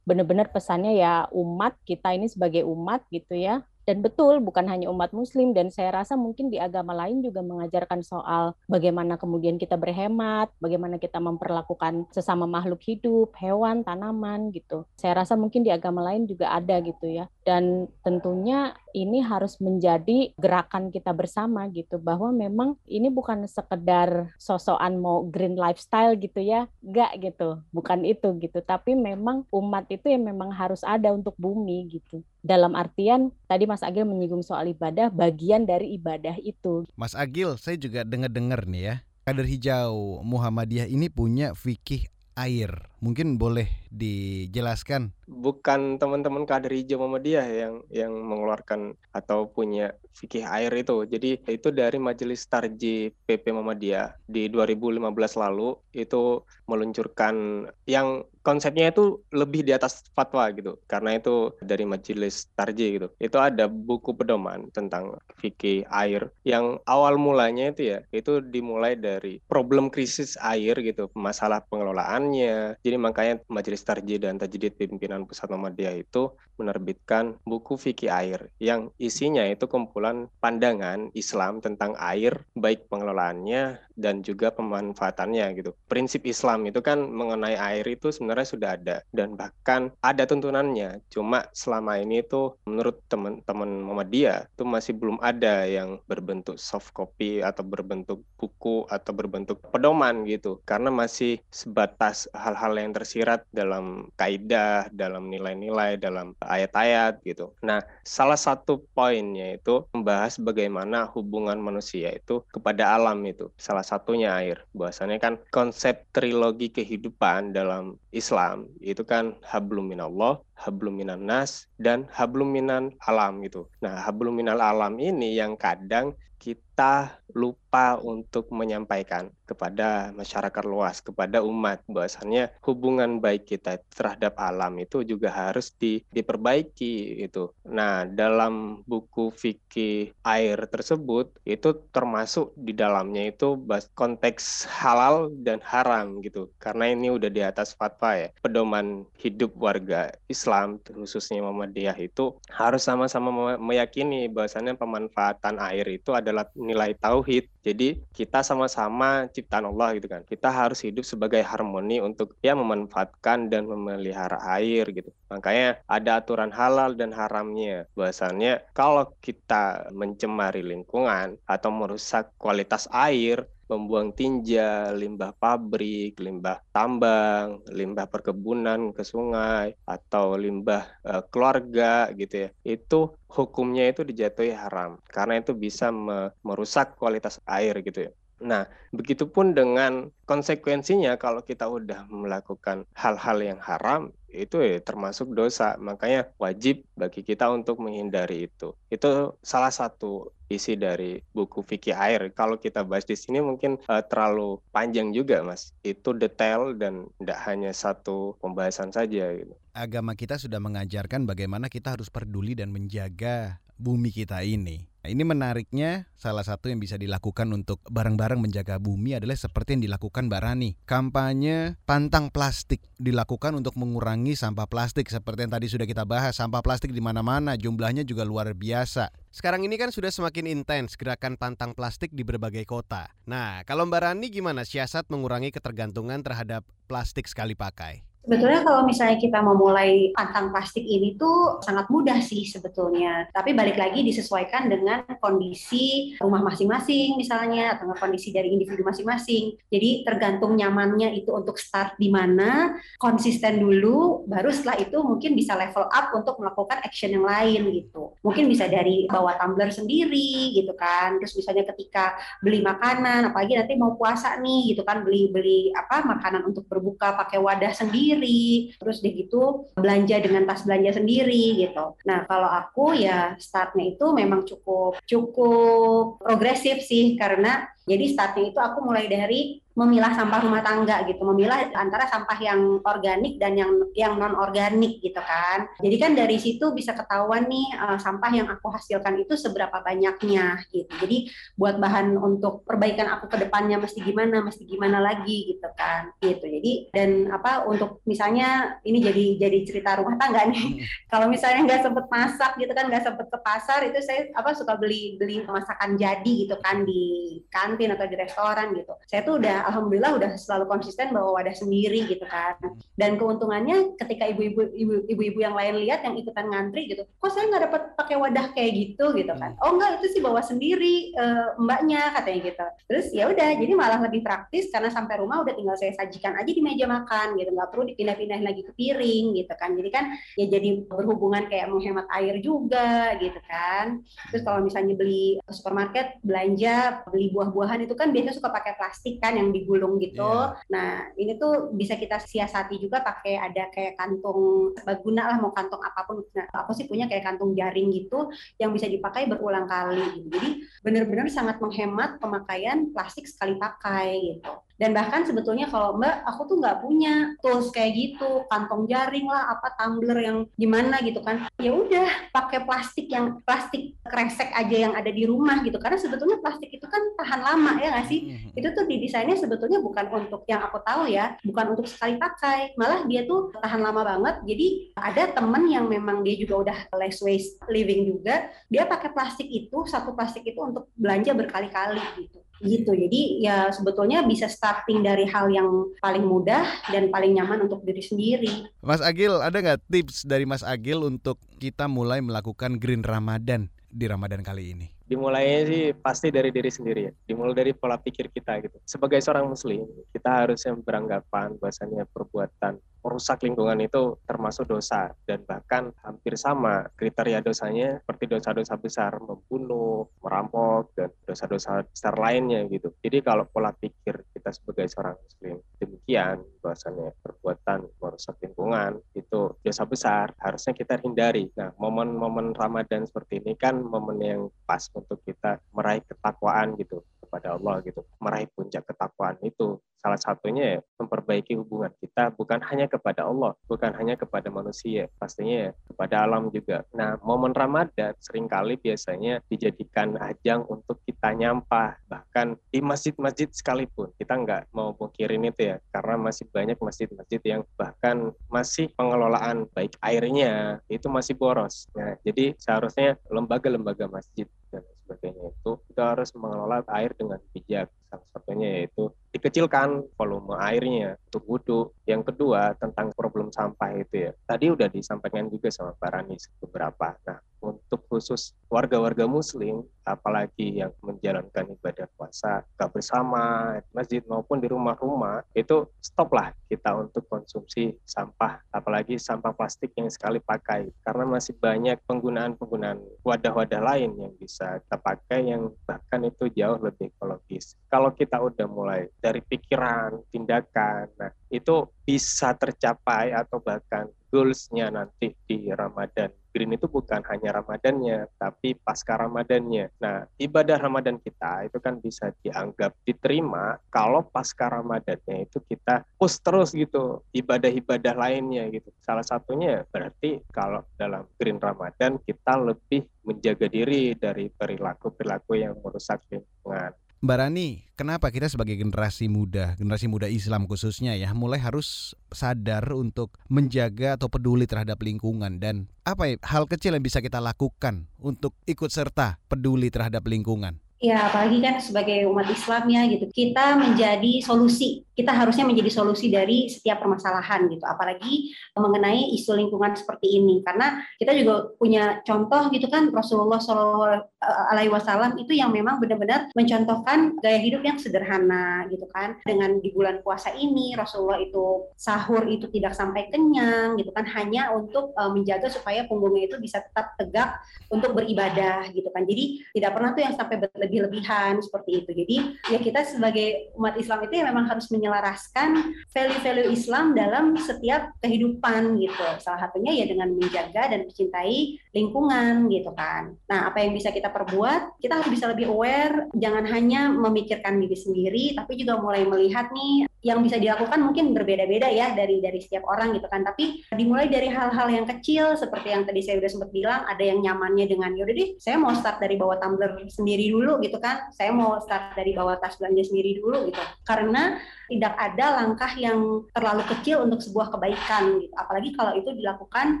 Benar-benar 0.04 0.52
pesannya 0.52 1.00
ya 1.00 1.28
umat 1.32 1.80
kita 1.88 2.12
ini 2.12 2.28
sebagai 2.28 2.68
umat 2.68 3.04
gitu 3.08 3.36
ya, 3.36 3.64
dan 3.84 4.00
betul 4.00 4.40
bukan 4.40 4.64
hanya 4.64 4.88
umat 4.88 5.12
muslim 5.12 5.52
dan 5.52 5.68
saya 5.68 5.92
rasa 5.92 6.16
mungkin 6.16 6.48
di 6.48 6.56
agama 6.56 6.96
lain 6.96 7.20
juga 7.20 7.44
mengajarkan 7.44 8.00
soal 8.00 8.56
bagaimana 8.64 9.20
kemudian 9.20 9.60
kita 9.60 9.76
berhemat, 9.76 10.48
bagaimana 10.56 10.96
kita 10.96 11.20
memperlakukan 11.20 12.08
sesama 12.10 12.48
makhluk 12.48 12.80
hidup, 12.80 13.36
hewan, 13.36 13.84
tanaman 13.84 14.48
gitu. 14.56 14.88
Saya 14.96 15.20
rasa 15.20 15.36
mungkin 15.36 15.62
di 15.62 15.70
agama 15.70 16.00
lain 16.00 16.24
juga 16.24 16.56
ada 16.56 16.80
gitu 16.80 17.12
ya. 17.12 17.28
Dan 17.44 17.92
tentunya 18.00 18.72
ini 18.94 19.20
harus 19.20 19.58
menjadi 19.58 20.30
gerakan 20.38 20.94
kita 20.94 21.10
bersama 21.10 21.66
gitu 21.74 21.98
bahwa 21.98 22.30
memang 22.30 22.78
ini 22.86 23.10
bukan 23.10 23.44
sekedar 23.50 24.30
sosokan 24.38 25.02
mau 25.02 25.26
green 25.26 25.58
lifestyle 25.58 26.14
gitu 26.14 26.38
ya. 26.38 26.70
Enggak 26.80 27.18
gitu. 27.18 27.58
Bukan 27.74 28.06
itu 28.06 28.30
gitu, 28.38 28.62
tapi 28.62 28.94
memang 28.94 29.44
umat 29.50 29.90
itu 29.90 30.06
yang 30.06 30.22
memang 30.22 30.54
harus 30.54 30.86
ada 30.86 31.10
untuk 31.10 31.34
bumi 31.34 31.90
gitu. 31.90 32.22
Dalam 32.40 32.78
artian 32.78 33.34
tadi 33.50 33.66
Mas 33.66 33.82
Agil 33.82 34.06
menyinggung 34.06 34.46
soal 34.46 34.70
ibadah, 34.70 35.10
bagian 35.10 35.66
dari 35.66 35.98
ibadah 35.98 36.38
itu. 36.40 36.86
Mas 36.94 37.18
Agil, 37.18 37.58
saya 37.58 37.74
juga 37.74 38.06
dengar-dengar 38.06 38.70
nih 38.70 38.82
ya, 38.86 38.94
kader 39.26 39.48
hijau 39.48 40.22
Muhammadiyah 40.22 40.86
ini 40.86 41.10
punya 41.10 41.56
fikih 41.58 42.06
air. 42.38 42.70
Mungkin 43.04 43.36
boleh 43.36 43.68
dijelaskan 43.92 45.12
bukan 45.28 45.96
teman-teman 45.96 46.44
kader 46.44 46.72
hijau 46.72 47.00
Muhammadiyah 47.00 47.48
yang 47.48 47.74
yang 47.88 48.12
mengeluarkan 48.12 48.96
atau 49.12 49.48
punya 49.48 49.96
fikih 50.14 50.46
air 50.46 50.70
itu. 50.72 51.04
Jadi 51.08 51.42
itu 51.48 51.68
dari 51.74 51.98
Majelis 51.98 52.46
Tarji 52.46 53.10
PP 53.26 53.50
Muhammadiyah 53.50 54.14
di 54.28 54.46
2015 54.52 55.40
lalu 55.40 55.74
itu 55.94 56.44
meluncurkan 56.70 57.66
yang 57.88 58.24
konsepnya 58.44 58.92
itu 58.92 59.24
lebih 59.32 59.64
di 59.64 59.72
atas 59.72 60.04
fatwa 60.12 60.46
gitu. 60.52 60.76
Karena 60.86 61.16
itu 61.16 61.56
dari 61.64 61.88
Majelis 61.88 62.52
Tarji 62.54 63.00
gitu. 63.00 63.08
Itu 63.18 63.40
ada 63.40 63.66
buku 63.66 64.14
pedoman 64.14 64.70
tentang 64.70 65.18
fikih 65.40 65.88
air 65.90 66.30
yang 66.46 66.78
awal 66.86 67.16
mulanya 67.18 67.72
itu 67.72 67.96
ya 67.96 67.98
itu 68.14 68.44
dimulai 68.44 68.94
dari 68.94 69.40
problem 69.48 69.88
krisis 69.88 70.36
air 70.38 70.78
gitu, 70.84 71.10
masalah 71.16 71.64
pengelolaannya. 71.66 72.78
Jadi 72.84 72.93
makanya 72.98 73.40
Majelis 73.50 73.82
Tarji 73.82 74.18
dan 74.20 74.40
Tajdid 74.40 74.76
Pimpinan 74.78 75.28
Pusat 75.28 75.54
Muhammadiyah 75.54 75.96
itu 76.00 76.34
menerbitkan 76.58 77.38
buku 77.42 77.74
Fikih 77.74 78.10
Air 78.10 78.50
yang 78.62 78.94
isinya 78.96 79.42
itu 79.46 79.66
kumpulan 79.66 80.30
pandangan 80.38 81.10
Islam 81.16 81.58
tentang 81.58 81.94
air, 81.98 82.46
baik 82.54 82.86
pengelolaannya 82.90 83.94
dan 83.94 84.20
juga 84.26 84.50
pemanfaatannya 84.50 85.46
gitu. 85.58 85.70
Prinsip 85.86 86.26
Islam 86.26 86.66
itu 86.66 86.82
kan 86.82 86.98
mengenai 87.06 87.54
air 87.54 87.86
itu 87.86 88.10
sebenarnya 88.10 88.46
sudah 88.46 88.70
ada 88.74 88.96
dan 89.14 89.38
bahkan 89.38 89.94
ada 90.02 90.26
tuntunannya. 90.26 91.02
Cuma 91.10 91.46
selama 91.54 91.98
ini 92.02 92.22
itu 92.22 92.54
menurut 92.66 93.02
teman-teman 93.06 93.82
Muhammadiyah 93.86 94.50
itu 94.50 94.64
masih 94.66 94.92
belum 94.98 95.18
ada 95.22 95.66
yang 95.66 96.02
berbentuk 96.10 96.58
soft 96.58 96.90
copy 96.90 97.40
atau 97.40 97.62
berbentuk 97.62 98.22
buku 98.38 98.86
atau 98.90 99.14
berbentuk 99.14 99.62
pedoman 99.70 100.26
gitu. 100.26 100.58
Karena 100.66 100.90
masih 100.90 101.38
sebatas 101.48 102.26
hal-hal 102.34 102.73
yang 102.80 102.94
tersirat 102.96 103.46
dalam 103.50 104.08
kaidah, 104.18 104.88
dalam 104.90 105.30
nilai-nilai, 105.30 106.00
dalam 106.00 106.34
ayat-ayat 106.42 107.22
gitu. 107.22 107.54
Nah, 107.62 107.82
salah 108.02 108.38
satu 108.38 108.82
poinnya 108.96 109.54
itu 109.54 109.86
membahas 109.94 110.40
bagaimana 110.40 111.06
hubungan 111.12 111.58
manusia 111.60 112.10
itu 112.14 112.42
kepada 112.50 112.96
alam 112.96 113.20
itu. 113.26 113.50
Salah 113.60 113.84
satunya 113.84 114.34
air. 114.34 114.62
Bahwasannya 114.74 115.18
kan 115.20 115.34
konsep 115.50 116.06
trilogi 116.10 116.70
kehidupan 116.70 117.54
dalam 117.54 117.98
Islam 118.14 118.70
itu 118.80 119.02
kan 119.02 119.34
hablum 119.42 119.90
minallah, 119.90 120.38
hablum 120.64 120.96
minan 120.96 121.28
nas, 121.28 121.68
dan 121.76 122.08
hablum 122.16 122.48
minan 122.48 122.96
alam 123.04 123.44
gitu. 123.44 123.68
Nah, 123.84 124.00
hablum 124.00 124.40
minal 124.40 124.64
alam 124.64 124.96
ini 124.96 125.36
yang 125.36 125.60
kadang 125.60 126.16
kita 126.44 127.24
lupa 127.32 127.96
untuk 128.04 128.52
menyampaikan 128.52 129.32
kepada 129.48 130.12
masyarakat 130.12 130.64
luas, 130.68 131.00
kepada 131.00 131.40
umat 131.40 131.80
bahwasannya 131.88 132.52
hubungan 132.60 133.20
baik 133.20 133.48
kita 133.48 133.80
terhadap 133.92 134.36
alam 134.36 134.76
itu 134.80 135.00
juga 135.04 135.32
harus 135.32 135.72
di, 135.76 136.04
diperbaiki 136.12 137.24
itu. 137.24 137.48
Nah, 137.68 138.04
dalam 138.08 138.84
buku 138.84 139.32
fikih 139.32 140.12
air 140.24 140.56
tersebut 140.68 141.32
itu 141.48 141.70
termasuk 141.92 142.52
di 142.56 142.72
dalamnya 142.76 143.32
itu 143.32 143.56
konteks 143.96 144.68
halal 144.68 145.32
dan 145.40 145.64
haram 145.64 146.20
gitu. 146.20 146.52
Karena 146.60 146.92
ini 146.92 147.08
udah 147.08 147.30
di 147.32 147.40
atas 147.40 147.72
fatwa 147.72 148.16
ya, 148.16 148.28
pedoman 148.40 149.08
hidup 149.16 149.52
warga 149.56 150.12
Islam 150.28 150.53
Islam 150.54 150.78
khususnya 150.78 151.42
Muhammadiyah 151.42 151.98
itu 151.98 152.38
harus 152.46 152.86
sama-sama 152.86 153.58
meyakini 153.58 154.30
bahwasannya 154.30 154.78
pemanfaatan 154.78 155.58
air 155.58 155.98
itu 155.98 156.14
adalah 156.14 156.46
nilai 156.54 156.94
tauhid. 156.94 157.50
Jadi 157.64 157.98
kita 158.14 158.46
sama-sama 158.46 159.26
ciptaan 159.34 159.66
Allah 159.66 159.98
gitu 159.98 160.06
kan. 160.06 160.22
Kita 160.22 160.52
harus 160.54 160.84
hidup 160.86 161.02
sebagai 161.02 161.42
harmoni 161.42 161.98
untuk 161.98 162.38
ya 162.38 162.54
memanfaatkan 162.54 163.50
dan 163.50 163.66
memelihara 163.66 164.38
air 164.54 164.86
gitu. 164.94 165.10
Makanya 165.32 165.82
ada 165.90 166.22
aturan 166.22 166.54
halal 166.54 166.94
dan 166.94 167.10
haramnya. 167.10 167.90
Bahwasannya 167.98 168.62
kalau 168.76 169.10
kita 169.18 169.90
mencemari 169.90 170.62
lingkungan 170.62 171.40
atau 171.48 171.70
merusak 171.74 172.30
kualitas 172.38 172.86
air 172.94 173.48
membuang 173.70 174.12
tinja, 174.12 174.92
limbah 174.92 175.32
pabrik, 175.36 176.18
limbah 176.20 176.60
tambang, 176.74 177.64
limbah 177.70 178.06
perkebunan 178.08 178.92
ke 178.96 179.02
sungai 179.02 179.74
atau 179.84 180.36
limbah 180.36 180.84
uh, 181.04 181.22
keluarga 181.32 182.08
gitu 182.14 182.48
ya. 182.48 182.50
Itu 182.64 183.16
hukumnya 183.28 183.90
itu 183.90 184.06
dijatuhi 184.06 184.52
haram 184.54 185.00
karena 185.10 185.40
itu 185.40 185.52
bisa 185.56 185.90
me 185.90 186.30
merusak 186.46 186.94
kualitas 187.00 187.40
air 187.48 187.74
gitu 187.82 188.10
ya. 188.10 188.12
Nah, 188.44 188.66
begitupun 188.90 189.54
dengan 189.54 190.10
konsekuensinya 190.26 191.16
kalau 191.16 191.40
kita 191.40 191.70
udah 191.70 192.10
melakukan 192.10 192.84
hal-hal 192.92 193.38
yang 193.40 193.60
haram, 193.62 194.10
itu 194.34 194.58
ya 194.60 194.82
termasuk 194.82 195.30
dosa. 195.32 195.78
Makanya 195.78 196.28
wajib 196.36 196.82
bagi 196.98 197.22
kita 197.22 197.48
untuk 197.54 197.78
menghindari 197.78 198.50
itu. 198.50 198.74
Itu 198.90 199.38
salah 199.40 199.70
satu 199.70 200.34
isi 200.52 200.76
dari 200.76 201.22
buku 201.32 201.64
fikih 201.64 201.96
air. 201.96 202.28
Kalau 202.36 202.60
kita 202.60 202.84
bahas 202.84 203.08
di 203.08 203.16
sini 203.16 203.40
mungkin 203.40 203.80
uh, 203.88 204.02
terlalu 204.04 204.60
panjang 204.74 205.14
juga, 205.14 205.40
Mas. 205.40 205.72
Itu 205.80 206.12
detail 206.12 206.76
dan 206.76 207.08
tidak 207.22 207.38
hanya 207.48 207.72
satu 207.72 208.36
pembahasan 208.38 208.92
saja 208.92 209.32
gitu. 209.34 209.54
Agama 209.74 210.14
kita 210.14 210.38
sudah 210.38 210.62
mengajarkan 210.62 211.26
bagaimana 211.26 211.66
kita 211.66 211.98
harus 211.98 212.06
peduli 212.06 212.54
dan 212.54 212.70
menjaga 212.70 213.63
bumi 213.78 214.10
kita 214.14 214.42
ini. 214.46 214.86
Nah, 215.04 215.12
ini 215.12 215.20
menariknya 215.20 216.08
salah 216.16 216.40
satu 216.40 216.72
yang 216.72 216.80
bisa 216.80 216.96
dilakukan 216.96 217.44
untuk 217.52 217.76
bareng-bareng 217.92 218.40
menjaga 218.40 218.80
bumi 218.80 219.12
adalah 219.12 219.36
seperti 219.36 219.76
yang 219.76 219.92
dilakukan 219.92 220.32
Mbak 220.32 220.40
Rani. 220.40 220.70
Kampanye 220.88 221.76
pantang 221.84 222.32
plastik 222.32 222.80
dilakukan 222.96 223.52
untuk 223.52 223.76
mengurangi 223.76 224.32
sampah 224.32 224.64
plastik 224.64 225.12
seperti 225.12 225.44
yang 225.44 225.52
tadi 225.52 225.68
sudah 225.68 225.84
kita 225.84 226.08
bahas. 226.08 226.40
Sampah 226.40 226.64
plastik 226.64 226.96
di 226.96 227.04
mana-mana 227.04 227.52
jumlahnya 227.52 228.08
juga 228.08 228.24
luar 228.24 228.56
biasa. 228.56 229.12
Sekarang 229.28 229.60
ini 229.68 229.76
kan 229.76 229.92
sudah 229.92 230.08
semakin 230.08 230.48
intens 230.48 230.96
gerakan 230.96 231.36
pantang 231.36 231.76
plastik 231.76 232.08
di 232.16 232.24
berbagai 232.24 232.64
kota. 232.64 233.12
Nah, 233.28 233.60
kalau 233.68 233.84
Mbak 233.84 234.08
Rani 234.08 234.32
gimana 234.32 234.64
siasat 234.64 235.12
mengurangi 235.12 235.52
ketergantungan 235.52 236.24
terhadap 236.24 236.64
plastik 236.88 237.28
sekali 237.28 237.52
pakai? 237.52 238.13
Sebetulnya 238.24 238.64
kalau 238.64 238.88
misalnya 238.88 239.20
kita 239.20 239.44
memulai 239.44 240.08
pantang 240.16 240.48
plastik 240.48 240.80
ini 240.80 241.12
tuh 241.20 241.60
sangat 241.60 241.92
mudah 241.92 242.16
sih 242.24 242.48
sebetulnya. 242.48 243.28
Tapi 243.28 243.52
balik 243.52 243.76
lagi 243.76 244.00
disesuaikan 244.00 244.72
dengan 244.72 245.04
kondisi 245.20 246.16
rumah 246.16 246.40
masing-masing 246.40 247.20
misalnya 247.20 247.76
atau 247.76 247.92
kondisi 247.92 248.32
dari 248.32 248.48
individu 248.48 248.80
masing-masing. 248.80 249.60
Jadi 249.68 250.08
tergantung 250.08 250.56
nyamannya 250.56 251.12
itu 251.20 251.36
untuk 251.36 251.60
start 251.60 252.00
di 252.00 252.08
mana, 252.08 252.80
konsisten 252.96 253.60
dulu, 253.60 254.24
baru 254.24 254.48
setelah 254.48 254.80
itu 254.80 254.96
mungkin 255.04 255.36
bisa 255.36 255.52
level 255.52 255.84
up 255.92 256.16
untuk 256.16 256.40
melakukan 256.40 256.80
action 256.80 257.12
yang 257.12 257.28
lain 257.28 257.68
gitu. 257.76 258.16
Mungkin 258.24 258.48
bisa 258.48 258.72
dari 258.72 259.04
bawa 259.04 259.36
tumbler 259.36 259.68
sendiri 259.68 260.56
gitu 260.56 260.72
kan. 260.72 261.20
Terus 261.20 261.36
misalnya 261.36 261.68
ketika 261.76 262.16
beli 262.40 262.64
makanan, 262.64 263.28
apalagi 263.28 263.60
nanti 263.60 263.76
mau 263.76 263.92
puasa 264.00 264.40
nih 264.40 264.72
gitu 264.72 264.80
kan, 264.80 265.04
beli-beli 265.04 265.76
apa 265.76 266.00
makanan 266.08 266.48
untuk 266.48 266.64
berbuka 266.64 267.20
pakai 267.20 267.36
wadah 267.36 267.76
sendiri 267.76 268.13
sendiri, 268.14 268.74
terus 268.78 269.02
deh 269.02 269.12
gitu 269.12 269.68
belanja 269.74 270.16
dengan 270.22 270.46
tas 270.46 270.62
belanja 270.62 271.02
sendiri 271.02 271.66
gitu. 271.66 271.98
Nah 272.06 272.24
kalau 272.24 272.48
aku 272.48 272.94
ya 272.94 273.34
startnya 273.36 273.94
itu 273.98 274.06
memang 274.14 274.46
cukup 274.46 275.02
cukup 275.04 276.22
progresif 276.22 276.80
sih 276.86 277.18
karena 277.18 277.66
jadi 277.84 278.04
startnya 278.16 278.54
itu 278.54 278.60
aku 278.62 278.78
mulai 278.80 279.10
dari 279.10 279.63
memilah 279.74 280.14
sampah 280.14 280.38
rumah 280.38 280.62
tangga 280.62 281.02
gitu, 281.10 281.26
memilah 281.26 281.74
antara 281.74 282.06
sampah 282.06 282.38
yang 282.38 282.78
organik 282.86 283.42
dan 283.42 283.58
yang 283.58 283.74
yang 283.98 284.14
non 284.14 284.38
organik 284.38 285.02
gitu 285.02 285.18
kan. 285.18 285.66
Jadi 285.82 285.96
kan 285.98 286.14
dari 286.14 286.38
situ 286.38 286.70
bisa 286.70 286.94
ketahuan 286.94 287.50
nih 287.50 287.74
uh, 287.74 287.98
sampah 287.98 288.30
yang 288.30 288.46
aku 288.46 288.70
hasilkan 288.70 289.18
itu 289.18 289.34
seberapa 289.34 289.82
banyaknya 289.82 290.62
gitu. 290.70 290.92
Jadi 291.02 291.26
buat 291.58 291.82
bahan 291.82 292.14
untuk 292.14 292.62
perbaikan 292.62 293.18
aku 293.18 293.26
ke 293.26 293.36
depannya 293.42 293.82
mesti 293.82 293.98
gimana, 293.98 294.46
mesti 294.46 294.62
gimana 294.62 295.02
lagi 295.02 295.58
gitu 295.58 295.68
kan. 295.74 296.14
Gitu. 296.22 296.46
Jadi 296.46 296.72
dan 296.94 297.34
apa 297.34 297.66
untuk 297.66 297.98
misalnya 298.06 298.78
ini 298.86 299.02
jadi 299.02 299.24
jadi 299.42 299.58
cerita 299.66 299.98
rumah 299.98 300.14
tangga 300.14 300.46
nih. 300.54 300.62
Hmm. 300.62 300.78
Kalau 301.12 301.26
misalnya 301.26 301.66
nggak 301.66 301.82
sempet 301.82 302.06
masak 302.06 302.52
gitu 302.62 302.70
kan, 302.70 302.86
nggak 302.86 303.02
sempet 303.10 303.26
ke 303.26 303.38
pasar 303.42 303.82
itu 303.90 303.98
saya 304.06 304.30
apa 304.38 304.54
suka 304.54 304.78
beli 304.78 305.18
beli 305.18 305.42
masakan 305.42 305.98
jadi 305.98 306.32
gitu 306.46 306.54
kan 306.62 306.86
di 306.86 307.42
kantin 307.50 307.90
atau 307.90 308.06
di 308.06 308.14
restoran 308.14 308.70
gitu. 308.70 308.94
Saya 309.10 309.26
tuh 309.26 309.42
udah 309.42 309.63
alhamdulillah 309.66 310.12
udah 310.20 310.30
selalu 310.36 310.68
konsisten 310.68 311.10
bawa 311.16 311.40
wadah 311.40 311.56
sendiri 311.56 312.04
gitu 312.04 312.24
kan. 312.28 312.60
Dan 312.94 313.16
keuntungannya 313.16 313.96
ketika 313.98 314.28
ibu-ibu 314.28 314.68
ibu-ibu 315.08 315.38
yang 315.40 315.56
lain 315.56 315.80
lihat 315.80 316.04
yang 316.04 316.14
ikutan 316.20 316.52
ngantri 316.52 316.92
gitu 316.92 317.08
kok 317.08 317.30
saya 317.32 317.48
nggak 317.48 317.62
dapat 317.70 317.82
pakai 317.96 318.16
wadah 318.20 318.46
kayak 318.52 318.72
gitu? 318.74 319.14
gitu 319.16 319.32
kan. 319.32 319.56
Oh 319.62 319.74
enggak 319.74 320.02
itu 320.02 320.18
sih 320.18 320.20
bawa 320.20 320.44
sendiri 320.44 321.14
uh, 321.16 321.56
mbaknya 321.56 322.12
katanya 322.12 322.40
gitu. 322.52 322.66
Terus 322.90 323.06
ya 323.14 323.24
udah 323.30 323.48
jadi 323.56 323.72
malah 323.72 324.00
lebih 324.02 324.20
praktis 324.26 324.68
karena 324.68 324.90
sampai 324.90 325.22
rumah 325.22 325.40
udah 325.40 325.54
tinggal 325.54 325.76
saya 325.78 325.94
sajikan 325.96 326.36
aja 326.36 326.50
di 326.50 326.60
meja 326.60 326.84
makan 326.84 327.38
gitu 327.38 327.50
nggak 327.54 327.70
perlu 327.70 327.84
dipindah-pindahin 327.94 328.44
lagi 328.44 328.62
ke 328.66 328.72
piring 328.74 329.24
gitu 329.38 329.54
kan. 329.56 329.70
Jadi 329.72 329.90
kan 329.94 330.04
ya 330.36 330.46
jadi 330.50 330.68
berhubungan 330.84 331.46
kayak 331.46 331.70
menghemat 331.70 332.06
air 332.10 332.42
juga 332.42 333.14
gitu 333.22 333.40
kan. 333.46 334.02
Terus 334.34 334.42
kalau 334.42 334.60
misalnya 334.60 334.94
beli 334.98 335.38
ke 335.40 335.52
supermarket 335.54 336.18
belanja 336.20 337.06
beli 337.08 337.30
buah-buahan 337.30 337.86
itu 337.86 337.94
kan 337.94 338.10
biasanya 338.10 338.34
suka 338.34 338.50
pakai 338.50 338.74
plastik 338.74 339.22
kan 339.22 339.38
yang 339.38 339.53
digulung 339.54 340.02
gitu. 340.02 340.26
Yeah. 340.26 340.58
Nah, 340.74 340.90
ini 341.14 341.38
tuh 341.38 341.70
bisa 341.70 341.94
kita 341.94 342.18
siasati 342.18 342.82
juga 342.82 343.06
pakai 343.06 343.38
ada 343.38 343.70
kayak 343.70 343.94
kantung 343.94 344.74
serbaguna 344.74 345.30
lah 345.30 345.36
mau 345.38 345.54
kantong 345.54 345.80
apa 345.80 346.02
pun. 346.02 346.26
Nah, 346.34 346.50
aku 346.66 346.74
sih 346.74 346.90
punya 346.90 347.06
kayak 347.06 347.22
kantung 347.22 347.54
jaring 347.54 347.94
gitu 347.94 348.34
yang 348.58 348.74
bisa 348.74 348.90
dipakai 348.90 349.30
berulang 349.30 349.70
kali. 349.70 350.26
Jadi 350.26 350.48
benar-benar 350.82 351.30
sangat 351.30 351.62
menghemat 351.62 352.18
pemakaian 352.18 352.90
plastik 352.90 353.30
sekali 353.30 353.54
pakai 353.54 354.34
gitu 354.34 354.52
dan 354.74 354.90
bahkan 354.90 355.22
sebetulnya 355.22 355.70
kalau 355.70 355.94
mbak 355.94 356.26
aku 356.26 356.50
tuh 356.50 356.56
nggak 356.58 356.82
punya 356.82 357.38
tools 357.38 357.70
kayak 357.70 357.94
gitu. 357.94 358.42
Kantong 358.50 358.90
jaring 358.90 359.26
lah 359.30 359.54
apa 359.54 359.70
tumbler 359.78 360.18
yang 360.18 360.38
gimana 360.58 360.98
gitu 361.06 361.22
kan. 361.22 361.46
Ya 361.62 361.70
udah 361.70 362.30
pakai 362.34 362.66
plastik 362.66 363.06
yang 363.06 363.38
plastik 363.46 363.94
kresek 364.02 364.50
aja 364.50 364.90
yang 364.90 364.92
ada 364.98 365.10
di 365.10 365.22
rumah 365.30 365.62
gitu. 365.62 365.78
Karena 365.78 365.98
sebetulnya 365.98 366.42
plastik 366.42 366.74
itu 366.74 366.86
kan 366.90 367.00
tahan 367.22 367.40
lama 367.42 367.72
ya 367.78 367.88
nggak 367.94 368.08
sih? 368.10 368.20
Mm-hmm. 368.24 368.52
itu 368.54 368.68
tuh 368.72 368.84
didesainnya 368.86 369.36
sebetulnya 369.38 369.78
bukan 369.82 370.06
untuk 370.10 370.42
yang 370.50 370.62
aku 370.66 370.82
tahu 370.82 371.06
ya. 371.06 371.38
Bukan 371.46 371.78
untuk 371.78 371.86
sekali 371.86 372.18
pakai. 372.18 372.74
Malah 372.74 373.06
dia 373.06 373.26
tuh 373.26 373.54
tahan 373.62 373.78
lama 373.78 374.02
banget. 374.02 374.42
Jadi 374.42 374.66
ada 374.98 375.22
temen 375.30 375.70
yang 375.70 375.86
memang 375.86 376.26
dia 376.26 376.34
juga 376.34 376.54
udah 376.66 376.78
less 376.98 377.22
waste 377.22 377.62
living 377.70 378.10
juga. 378.10 378.50
Dia 378.66 378.90
pakai 378.90 379.14
plastik 379.14 379.46
itu 379.46 379.86
satu 379.86 380.18
plastik 380.18 380.42
itu 380.42 380.58
untuk 380.58 380.90
belanja 380.98 381.30
berkali-kali 381.30 382.02
gitu 382.18 382.44
gitu. 382.62 382.92
Jadi 382.94 383.42
ya 383.42 383.72
sebetulnya 383.74 384.22
bisa 384.22 384.46
starting 384.46 385.02
dari 385.02 385.26
hal 385.26 385.50
yang 385.50 385.90
paling 385.98 386.22
mudah 386.22 386.62
dan 386.92 387.10
paling 387.10 387.34
nyaman 387.34 387.66
untuk 387.66 387.82
diri 387.82 388.02
sendiri. 388.04 388.70
Mas 388.84 389.02
Agil, 389.02 389.34
ada 389.40 389.58
nggak 389.58 389.82
tips 389.90 390.22
dari 390.28 390.44
Mas 390.46 390.62
Agil 390.62 391.02
untuk 391.02 391.40
kita 391.58 391.90
mulai 391.90 392.22
melakukan 392.22 392.78
Green 392.78 393.02
Ramadan 393.02 393.72
di 393.90 394.04
Ramadan 394.06 394.42
kali 394.42 394.74
ini? 394.74 394.94
dimulainya 395.04 395.60
sih 395.68 395.84
pasti 395.92 396.32
dari 396.32 396.48
diri 396.48 396.72
sendiri 396.72 397.00
ya 397.04 397.12
dimulai 397.28 397.52
dari 397.52 397.72
pola 397.76 398.00
pikir 398.00 398.32
kita 398.32 398.56
gitu 398.64 398.80
sebagai 398.88 399.20
seorang 399.20 399.52
muslim 399.52 399.84
kita 400.16 400.48
harusnya 400.48 400.72
beranggapan 400.80 401.60
bahasanya 401.60 402.08
perbuatan 402.08 402.80
merusak 403.04 403.44
lingkungan 403.44 403.76
itu 403.84 404.16
termasuk 404.24 404.64
dosa 404.64 405.12
dan 405.28 405.44
bahkan 405.44 405.92
hampir 406.00 406.40
sama 406.40 406.88
kriteria 406.96 407.44
dosanya 407.44 408.00
seperti 408.00 408.24
dosa-dosa 408.32 408.80
besar 408.80 409.12
membunuh, 409.20 410.08
merampok 410.24 410.96
dan 410.96 411.12
dosa-dosa 411.28 411.84
besar 411.84 412.16
lainnya 412.16 412.64
gitu. 412.72 412.96
Jadi 413.04 413.20
kalau 413.20 413.44
pola 413.44 413.76
pikir 413.76 414.24
kita 414.32 414.50
sebagai 414.56 414.88
seorang 414.88 415.20
muslim 415.20 415.60
demikian 415.76 416.40
bahasanya 416.64 417.12
perbuatan 417.20 417.92
merusak 418.00 418.40
lingkungan 418.40 419.04
itu 419.12 419.52
dosa 419.60 419.84
besar 419.84 420.32
harusnya 420.40 420.72
kita 420.72 420.96
hindari. 421.04 421.52
Nah, 421.60 421.76
momen-momen 421.76 422.56
Ramadan 422.56 423.04
seperti 423.04 423.44
ini 423.44 423.52
kan 423.52 423.84
momen 423.84 424.16
yang 424.24 424.42
pas 424.64 424.88
untuk 424.96 425.20
kita 425.28 425.60
meraih 425.76 426.00
ketakwaan 426.08 426.72
gitu 426.80 427.04
kepada 427.34 427.58
Allah 427.58 427.82
gitu, 427.82 428.06
meraih 428.22 428.46
puncak 428.54 428.86
ketakwaan 428.86 429.34
itu 429.42 429.82
salah 430.04 430.20
satunya 430.20 430.76
ya 430.76 430.78
memperbaiki 431.00 431.56
hubungan 431.56 431.88
kita 431.96 432.28
bukan 432.36 432.60
hanya 432.68 432.84
kepada 432.84 433.24
Allah, 433.24 433.56
bukan 433.64 433.88
hanya 433.96 434.20
kepada 434.20 434.52
manusia, 434.52 435.08
pastinya 435.16 435.66
ya 435.66 435.70
kepada 435.88 436.28
alam 436.28 436.52
juga. 436.52 436.84
Nah, 436.92 437.16
momen 437.24 437.56
Ramadan 437.56 438.12
sering 438.20 438.44
kali 438.44 438.76
biasanya 438.76 439.40
dijadikan 439.48 440.12
ajang 440.20 440.68
untuk 440.68 441.00
kita 441.08 441.32
nyampah, 441.32 441.96
bahkan 442.04 442.60
di 442.68 442.84
masjid-masjid 442.84 443.48
sekalipun. 443.48 444.12
Kita 444.20 444.36
nggak 444.36 444.76
mau 444.76 444.92
pungkirin 444.92 445.48
itu 445.48 445.72
ya, 445.72 445.80
karena 445.88 446.20
masih 446.20 446.46
banyak 446.52 446.76
masjid-masjid 446.76 447.40
yang 447.42 447.64
bahkan 447.74 448.30
masih 448.52 448.92
pengelolaan 448.92 449.64
baik 449.72 449.96
airnya 450.04 450.84
itu 450.92 451.08
masih 451.08 451.32
boros. 451.32 451.88
Nah, 451.96 452.14
jadi 452.20 452.52
seharusnya 452.60 453.16
lembaga-lembaga 453.32 454.04
masjid 454.12 454.44
dan 454.68 454.84
sebagainya 455.04 455.52
itu 455.52 455.70
kita 455.92 456.16
harus 456.16 456.32
mengelola 456.32 456.80
air 456.96 457.12
dengan 457.12 457.38
bijak. 457.52 457.92
Salah 458.14 458.30
satunya 458.30 458.68
yaitu 458.82 459.10
dikecilkan 459.34 460.06
volume 460.14 460.54
airnya 460.62 461.18
untuk 461.30 461.42
wudhu. 461.50 461.80
Yang 462.06 462.30
kedua 462.30 462.78
tentang 462.78 463.10
problem 463.10 463.50
sampah 463.50 463.90
itu 463.98 464.30
ya. 464.30 464.32
Tadi 464.46 464.70
udah 464.70 464.86
disampaikan 464.86 465.50
juga 465.50 465.74
sama 465.74 465.96
Pak 465.98 466.10
Rani 466.14 466.36
beberapa. 466.62 467.18
Nah, 467.26 467.38
untuk 467.64 468.04
khusus 468.12 468.52
warga-warga 468.68 469.24
muslim 469.24 469.80
apalagi 470.04 470.84
yang 470.84 470.92
menjalankan 471.00 471.72
ibadah 471.80 472.04
puasa 472.12 472.60
gak 472.76 472.92
bersama 472.92 473.76
di 473.80 473.90
masjid 473.96 474.20
maupun 474.28 474.60
di 474.60 474.68
rumah-rumah 474.68 475.40
itu 475.56 475.88
stoplah 476.04 476.52
kita 476.68 476.92
untuk 476.92 477.24
konsumsi 477.24 477.96
sampah 478.04 478.60
apalagi 478.68 479.16
sampah 479.16 479.56
plastik 479.56 479.96
yang 479.96 480.12
sekali 480.12 480.44
pakai 480.44 480.92
karena 481.00 481.24
masih 481.24 481.56
banyak 481.56 481.96
penggunaan-penggunaan 482.04 483.00
wadah-wadah 483.24 483.80
lain 483.80 484.12
yang 484.20 484.32
bisa 484.36 484.82
kita 484.84 484.96
pakai 485.00 485.40
yang 485.48 485.72
bahkan 485.88 486.20
itu 486.28 486.52
jauh 486.52 486.76
lebih 486.84 487.08
ekologis 487.16 487.80
kalau 487.88 488.03
kita 488.12 488.36
udah 488.42 488.66
mulai 488.68 489.08
dari 489.16 489.40
pikiran 489.40 490.20
tindakan 490.28 491.08
nah 491.16 491.30
itu 491.48 491.88
bisa 492.04 492.52
tercapai 492.52 493.32
atau 493.32 493.62
bahkan 493.62 494.10
goalsnya 494.28 494.92
nanti 494.92 495.32
di 495.48 495.72
Ramadan 495.72 496.28
green 496.54 496.70
itu 496.70 496.86
bukan 496.86 497.18
hanya 497.26 497.58
Ramadannya, 497.58 498.30
tapi 498.38 498.78
pasca 498.78 499.18
Ramadannya. 499.18 499.90
Nah, 499.98 500.22
ibadah 500.38 500.78
Ramadan 500.78 501.18
kita 501.18 501.66
itu 501.66 501.82
kan 501.82 501.98
bisa 501.98 502.30
dianggap 502.46 502.94
diterima 503.02 503.74
kalau 503.90 504.22
pasca 504.30 504.70
Ramadannya 504.70 505.50
itu 505.50 505.58
kita 505.66 506.06
push 506.14 506.38
terus 506.38 506.70
gitu 506.70 507.26
ibadah-ibadah 507.34 508.14
lainnya 508.14 508.70
gitu. 508.70 508.94
Salah 509.02 509.26
satunya 509.26 509.82
berarti 509.90 510.46
kalau 510.54 510.86
dalam 510.94 511.26
green 511.34 511.58
Ramadan 511.58 512.22
kita 512.22 512.54
lebih 512.54 513.02
menjaga 513.26 513.66
diri 513.66 514.14
dari 514.14 514.46
perilaku-perilaku 514.46 515.58
yang 515.58 515.74
merusak 515.82 516.22
lingkungan. 516.30 516.94
Mbak 517.24 517.40
Rani, 517.40 517.80
kenapa 517.96 518.28
kita 518.28 518.52
sebagai 518.52 518.76
generasi 518.76 519.32
muda, 519.32 519.72
generasi 519.80 520.12
muda 520.12 520.28
Islam 520.28 520.68
khususnya 520.68 521.16
ya, 521.16 521.32
mulai 521.32 521.56
harus 521.56 522.12
sadar 522.28 522.84
untuk 522.92 523.40
menjaga 523.48 524.20
atau 524.20 524.28
peduli 524.28 524.68
terhadap 524.68 525.00
lingkungan 525.00 525.56
dan 525.56 525.88
apa 526.04 526.28
ya, 526.28 526.36
hal 526.44 526.68
kecil 526.68 526.92
yang 526.92 527.00
bisa 527.00 527.24
kita 527.24 527.40
lakukan 527.40 528.12
untuk 528.20 528.52
ikut 528.68 528.92
serta 528.92 529.40
peduli 529.48 529.88
terhadap 529.88 530.20
lingkungan? 530.28 530.84
Ya, 531.04 531.28
apalagi 531.28 531.60
kan 531.60 531.76
sebagai 531.84 532.24
umat 532.32 532.48
Islam 532.48 532.88
ya 532.88 533.04
gitu, 533.12 533.28
kita 533.28 533.76
menjadi 533.76 534.40
solusi. 534.40 535.04
Kita 535.12 535.30
harusnya 535.30 535.62
menjadi 535.68 535.92
solusi 535.92 536.32
dari 536.32 536.66
setiap 536.66 537.04
permasalahan 537.04 537.68
gitu. 537.68 537.84
Apalagi 537.84 538.56
mengenai 538.72 539.36
isu 539.36 539.52
lingkungan 539.52 539.92
seperti 539.94 540.40
ini, 540.40 540.64
karena 540.64 541.04
kita 541.20 541.36
juga 541.36 541.76
punya 541.76 542.24
contoh 542.24 542.72
gitu 542.72 542.88
kan 542.88 543.12
Rasulullah 543.12 543.60
Shallallahu 543.60 544.26
Alaihi 544.72 544.90
Wasallam 544.90 545.36
itu 545.38 545.52
yang 545.54 545.70
memang 545.70 546.00
benar-benar 546.00 546.48
mencontohkan 546.56 547.36
gaya 547.38 547.60
hidup 547.60 547.84
yang 547.84 548.00
sederhana 548.00 548.88
gitu 548.88 549.04
kan. 549.12 549.36
Dengan 549.44 549.78
di 549.84 549.92
bulan 549.92 550.24
puasa 550.24 550.56
ini 550.56 550.96
Rasulullah 550.96 551.38
itu 551.38 551.94
sahur 552.00 552.48
itu 552.48 552.66
tidak 552.72 552.96
sampai 552.96 553.28
kenyang 553.28 554.00
gitu 554.00 554.08
kan, 554.10 554.24
hanya 554.24 554.72
untuk 554.72 555.12
uh, 555.20 555.28
menjaga 555.30 555.68
supaya 555.68 556.08
punggungnya 556.08 556.48
itu 556.48 556.56
bisa 556.58 556.80
tetap 556.80 557.12
tegak 557.20 557.60
untuk 557.92 558.16
beribadah 558.16 558.88
gitu 558.90 559.12
kan. 559.12 559.28
Jadi 559.28 559.68
tidak 559.76 559.94
pernah 559.94 560.10
tuh 560.10 560.22
yang 560.24 560.34
sampai 560.34 560.58
berlebih 560.58 560.93
berlebihan 560.94 561.58
seperti 561.58 562.04
itu. 562.04 562.10
Jadi 562.14 562.36
ya 562.70 562.78
kita 562.78 563.02
sebagai 563.02 563.74
umat 563.74 563.98
Islam 563.98 564.24
itu 564.24 564.34
ya 564.38 564.44
memang 564.46 564.70
harus 564.70 564.86
menyelaraskan 564.94 565.94
value-value 566.14 566.70
Islam 566.70 567.12
dalam 567.12 567.58
setiap 567.58 568.14
kehidupan 568.22 568.96
gitu. 569.02 569.26
Salah 569.42 569.66
satunya 569.66 569.92
ya 569.92 570.06
dengan 570.06 570.30
menjaga 570.32 570.94
dan 570.94 571.10
mencintai 571.10 571.82
lingkungan 571.92 572.70
gitu 572.70 572.90
kan. 572.94 573.34
Nah, 573.50 573.68
apa 573.68 573.82
yang 573.82 573.92
bisa 573.92 574.14
kita 574.14 574.30
perbuat? 574.30 575.02
Kita 575.02 575.20
harus 575.20 575.30
bisa 575.30 575.50
lebih 575.50 575.70
aware, 575.70 576.30
jangan 576.34 576.64
hanya 576.70 577.10
memikirkan 577.10 577.82
diri 577.82 577.98
sendiri, 577.98 578.44
tapi 578.54 578.78
juga 578.78 578.98
mulai 578.98 579.26
melihat 579.26 579.70
nih 579.74 580.06
yang 580.24 580.40
bisa 580.40 580.56
dilakukan 580.56 581.04
mungkin 581.04 581.36
berbeda-beda 581.36 581.92
ya 581.92 582.16
dari 582.16 582.40
dari 582.40 582.58
setiap 582.58 582.88
orang 582.88 583.12
gitu 583.12 583.28
kan. 583.28 583.44
Tapi 583.44 583.84
dimulai 583.92 584.32
dari 584.32 584.48
hal-hal 584.48 584.88
yang 584.88 585.04
kecil 585.04 585.52
seperti 585.54 585.92
yang 585.92 586.08
tadi 586.08 586.24
saya 586.24 586.40
udah 586.40 586.50
sempat 586.50 586.70
bilang 586.72 587.04
ada 587.04 587.20
yang 587.20 587.44
nyamannya 587.44 587.84
dengan 587.84 588.16
yaudah 588.16 588.32
deh 588.32 588.56
saya 588.56 588.80
mau 588.80 588.96
start 588.96 589.20
dari 589.20 589.36
bawa 589.36 589.60
tumbler 589.60 589.92
sendiri 590.08 590.48
dulu 590.48 590.80
gitu 590.80 590.96
kan. 590.96 591.28
Saya 591.36 591.52
mau 591.52 591.76
start 591.84 592.16
dari 592.16 592.32
bawa 592.32 592.56
tas 592.56 592.80
belanja 592.80 593.04
sendiri 593.04 593.36
dulu 593.38 593.68
gitu. 593.68 593.82
Karena 594.08 594.56
tidak 594.88 595.14
ada 595.20 595.46
langkah 595.60 595.92
yang 596.00 596.48
terlalu 596.56 596.82
kecil 596.88 597.28
untuk 597.28 597.44
sebuah 597.44 597.68
kebaikan 597.76 598.40
gitu. 598.40 598.54
Apalagi 598.56 598.96
kalau 598.96 599.12
itu 599.12 599.28
dilakukan 599.36 600.00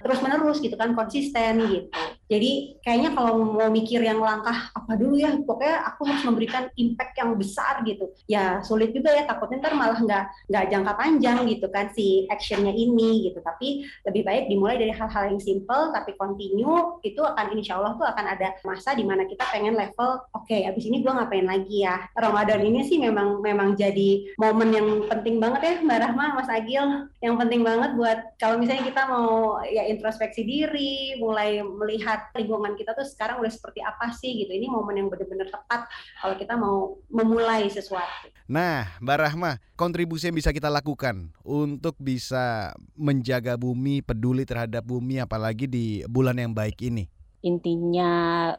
terus 0.00 0.18
menerus 0.24 0.64
gitu 0.64 0.74
kan 0.80 0.96
konsisten 0.96 1.60
gitu 1.68 1.92
jadi 2.30 2.78
kayaknya 2.78 3.10
kalau 3.18 3.42
mau 3.42 3.66
mikir 3.74 3.98
yang 3.98 4.22
langkah 4.22 4.70
apa 4.70 4.94
dulu 4.94 5.18
ya 5.18 5.34
pokoknya 5.42 5.82
aku 5.90 6.06
harus 6.06 6.22
memberikan 6.22 6.70
impact 6.78 7.18
yang 7.18 7.34
besar 7.34 7.82
gitu. 7.82 8.06
Ya 8.30 8.62
sulit 8.62 8.94
juga 8.94 9.10
ya 9.10 9.26
takutnya 9.26 9.58
ntar 9.58 9.74
malah 9.74 9.98
nggak 9.98 10.24
nggak 10.46 10.64
jangka 10.70 10.92
panjang 10.94 11.38
gitu 11.50 11.66
kan 11.74 11.90
si 11.90 12.30
actionnya 12.30 12.70
ini 12.70 13.26
gitu. 13.26 13.42
Tapi 13.42 13.82
lebih 14.06 14.22
baik 14.22 14.46
dimulai 14.46 14.78
dari 14.78 14.94
hal-hal 14.94 15.34
yang 15.34 15.42
simple 15.42 15.90
tapi 15.90 16.14
continue 16.14 17.02
itu 17.02 17.18
akan 17.18 17.50
insya 17.58 17.82
Allah 17.82 17.98
tuh 17.98 18.06
akan 18.06 18.24
ada 18.38 18.54
masa 18.62 18.94
di 18.94 19.02
mana 19.02 19.26
kita 19.26 19.42
pengen 19.50 19.74
level 19.74 20.22
oke 20.30 20.46
okay, 20.46 20.70
abis 20.70 20.86
ini 20.86 21.02
gue 21.02 21.10
ngapain 21.10 21.50
lagi 21.50 21.82
ya? 21.82 22.06
Ramadan 22.14 22.62
ini 22.62 22.86
sih 22.86 23.02
memang 23.02 23.42
memang 23.42 23.74
jadi 23.74 24.30
momen 24.38 24.70
yang 24.70 24.88
penting 25.10 25.42
banget 25.42 25.60
ya 25.66 25.74
Mbak 25.82 25.98
Rahma, 25.98 26.38
Mas 26.38 26.46
Agil, 26.46 27.10
yang 27.18 27.34
penting 27.34 27.66
banget 27.66 27.98
buat 27.98 28.18
kalau 28.38 28.54
misalnya 28.62 28.86
kita 28.86 29.02
mau 29.10 29.58
ya 29.66 29.90
introspeksi 29.90 30.46
diri, 30.46 31.18
mulai 31.18 31.58
melihat 31.64 32.19
lingkungan 32.36 32.76
kita 32.76 32.92
tuh 32.92 33.06
sekarang 33.06 33.40
udah 33.40 33.52
seperti 33.52 33.80
apa 33.84 34.12
sih 34.16 34.44
gitu. 34.44 34.52
Ini 34.52 34.66
momen 34.68 34.96
yang 35.00 35.08
benar-benar 35.08 35.48
tepat 35.48 35.88
kalau 36.20 36.34
kita 36.36 36.54
mau 36.56 36.98
memulai 37.08 37.68
sesuatu. 37.72 38.30
Nah, 38.50 38.88
Mbak 39.00 39.18
Rahma, 39.20 39.62
kontribusi 39.74 40.28
yang 40.28 40.36
bisa 40.36 40.50
kita 40.50 40.68
lakukan 40.68 41.32
untuk 41.42 41.96
bisa 41.98 42.74
menjaga 42.94 43.56
bumi, 43.56 44.04
peduli 44.04 44.44
terhadap 44.44 44.84
bumi 44.84 45.22
apalagi 45.22 45.64
di 45.70 46.02
bulan 46.06 46.36
yang 46.38 46.52
baik 46.52 46.78
ini 46.84 47.08
intinya 47.40 48.12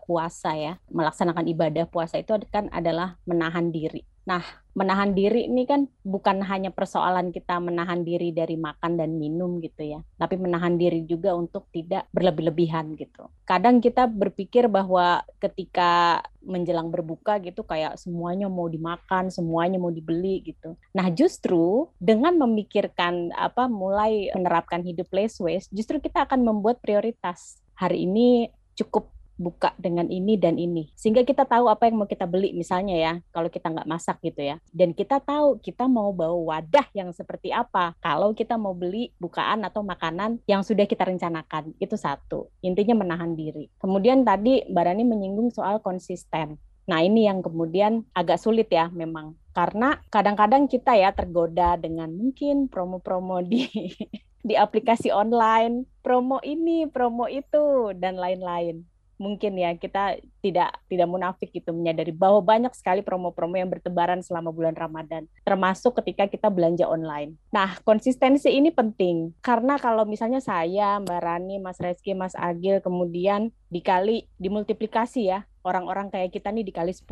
puasa 0.10 0.58
ya, 0.58 0.74
melaksanakan 0.89 1.45
ibadah 1.54 1.86
puasa 1.86 2.17
itu 2.17 2.34
kan 2.50 2.65
adalah 2.74 3.17
menahan 3.30 3.69
diri. 3.69 4.11
Nah, 4.22 4.44
menahan 4.72 5.12
diri 5.12 5.52
ini 5.52 5.68
kan 5.68 5.90
bukan 6.06 6.46
hanya 6.48 6.72
persoalan 6.72 7.34
kita 7.36 7.60
menahan 7.60 8.08
diri 8.08 8.32
dari 8.32 8.56
makan 8.56 8.96
dan 8.96 9.20
minum 9.20 9.60
gitu 9.60 9.84
ya, 9.84 10.00
tapi 10.16 10.40
menahan 10.40 10.80
diri 10.80 11.04
juga 11.04 11.36
untuk 11.36 11.68
tidak 11.74 12.08
berlebih-lebihan 12.16 12.96
gitu. 12.96 13.28
Kadang 13.44 13.84
kita 13.84 14.08
berpikir 14.08 14.72
bahwa 14.72 15.26
ketika 15.44 16.24
menjelang 16.40 16.88
berbuka 16.94 17.42
gitu 17.44 17.66
kayak 17.68 18.00
semuanya 18.00 18.48
mau 18.48 18.70
dimakan, 18.70 19.28
semuanya 19.34 19.82
mau 19.82 19.92
dibeli 19.92 20.40
gitu. 20.46 20.80
Nah, 20.96 21.12
justru 21.12 21.90
dengan 22.00 22.38
memikirkan 22.40 23.36
apa 23.36 23.68
mulai 23.68 24.32
menerapkan 24.32 24.86
hidup 24.86 25.10
less 25.12 25.42
waste, 25.44 25.74
justru 25.74 26.00
kita 26.00 26.24
akan 26.24 26.46
membuat 26.46 26.80
prioritas. 26.80 27.60
Hari 27.76 28.06
ini 28.06 28.48
cukup 28.78 29.10
buka 29.42 29.74
dengan 29.82 30.06
ini 30.14 30.38
dan 30.38 30.62
ini. 30.62 30.94
Sehingga 30.94 31.26
kita 31.26 31.50
tahu 31.50 31.66
apa 31.66 31.90
yang 31.90 31.98
mau 31.98 32.06
kita 32.06 32.30
beli 32.30 32.54
misalnya 32.54 32.94
ya 32.94 33.14
kalau 33.34 33.50
kita 33.50 33.74
nggak 33.74 33.90
masak 33.90 34.22
gitu 34.22 34.54
ya. 34.54 34.62
Dan 34.70 34.94
kita 34.94 35.18
tahu 35.18 35.58
kita 35.58 35.90
mau 35.90 36.14
bawa 36.14 36.62
wadah 36.62 36.86
yang 36.94 37.10
seperti 37.10 37.50
apa. 37.50 37.98
Kalau 37.98 38.38
kita 38.38 38.62
mau 38.62 38.78
beli 38.78 39.10
bukaan 39.18 39.66
atau 39.66 39.82
makanan 39.82 40.46
yang 40.46 40.62
sudah 40.62 40.86
kita 40.86 41.10
rencanakan 41.10 41.74
itu 41.82 41.98
satu. 41.98 42.54
Intinya 42.62 43.02
menahan 43.02 43.34
diri. 43.34 43.74
Kemudian 43.82 44.22
tadi 44.22 44.62
Mbak 44.70 44.84
Rani 44.86 45.04
menyinggung 45.10 45.50
soal 45.50 45.82
konsisten. 45.82 46.62
Nah 46.86 47.00
ini 47.02 47.26
yang 47.26 47.42
kemudian 47.42 48.06
agak 48.14 48.38
sulit 48.38 48.70
ya 48.70 48.94
memang. 48.94 49.34
Karena 49.52 50.00
kadang-kadang 50.14 50.70
kita 50.70 50.96
ya 50.96 51.12
tergoda 51.12 51.76
dengan 51.76 52.14
mungkin 52.14 52.70
promo-promo 52.70 53.42
di 53.44 53.66
di 54.48 54.54
aplikasi 54.54 55.10
online. 55.10 55.90
Promo 56.02 56.42
ini 56.42 56.90
promo 56.90 57.30
itu 57.30 57.94
dan 57.98 58.18
lain-lain 58.18 58.91
mungkin 59.22 59.54
ya 59.54 59.78
kita 59.78 60.18
tidak 60.42 60.74
tidak 60.90 61.06
munafik 61.06 61.54
gitu 61.54 61.70
menyadari 61.70 62.10
bahwa 62.10 62.42
banyak 62.42 62.74
sekali 62.74 63.06
promo-promo 63.06 63.54
yang 63.54 63.70
bertebaran 63.70 64.26
selama 64.26 64.50
bulan 64.50 64.74
Ramadan 64.74 65.30
termasuk 65.46 66.02
ketika 66.02 66.26
kita 66.26 66.50
belanja 66.50 66.90
online. 66.90 67.38
Nah, 67.54 67.78
konsistensi 67.86 68.50
ini 68.50 68.74
penting 68.74 69.38
karena 69.46 69.78
kalau 69.78 70.10
misalnya 70.10 70.42
saya, 70.42 70.98
Mbak 70.98 71.22
Rani, 71.22 71.62
Mas 71.62 71.78
Reski, 71.78 72.18
Mas 72.18 72.34
Agil 72.34 72.82
kemudian 72.82 73.54
dikali 73.70 74.26
dimultiplikasi 74.42 75.30
ya 75.30 75.46
orang-orang 75.62 76.10
kayak 76.10 76.34
kita 76.34 76.50
nih 76.50 76.66
dikali 76.66 76.90
10 76.90 77.06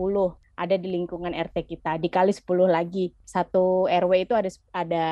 ada 0.59 0.75
di 0.75 0.91
lingkungan 0.91 1.31
RT 1.31 1.63
kita 1.63 1.95
dikali 1.95 2.35
10 2.35 2.43
lagi. 2.67 3.15
Satu 3.23 3.87
RW 3.87 4.27
itu 4.27 4.35
ada 4.35 4.49
ada 4.75 5.05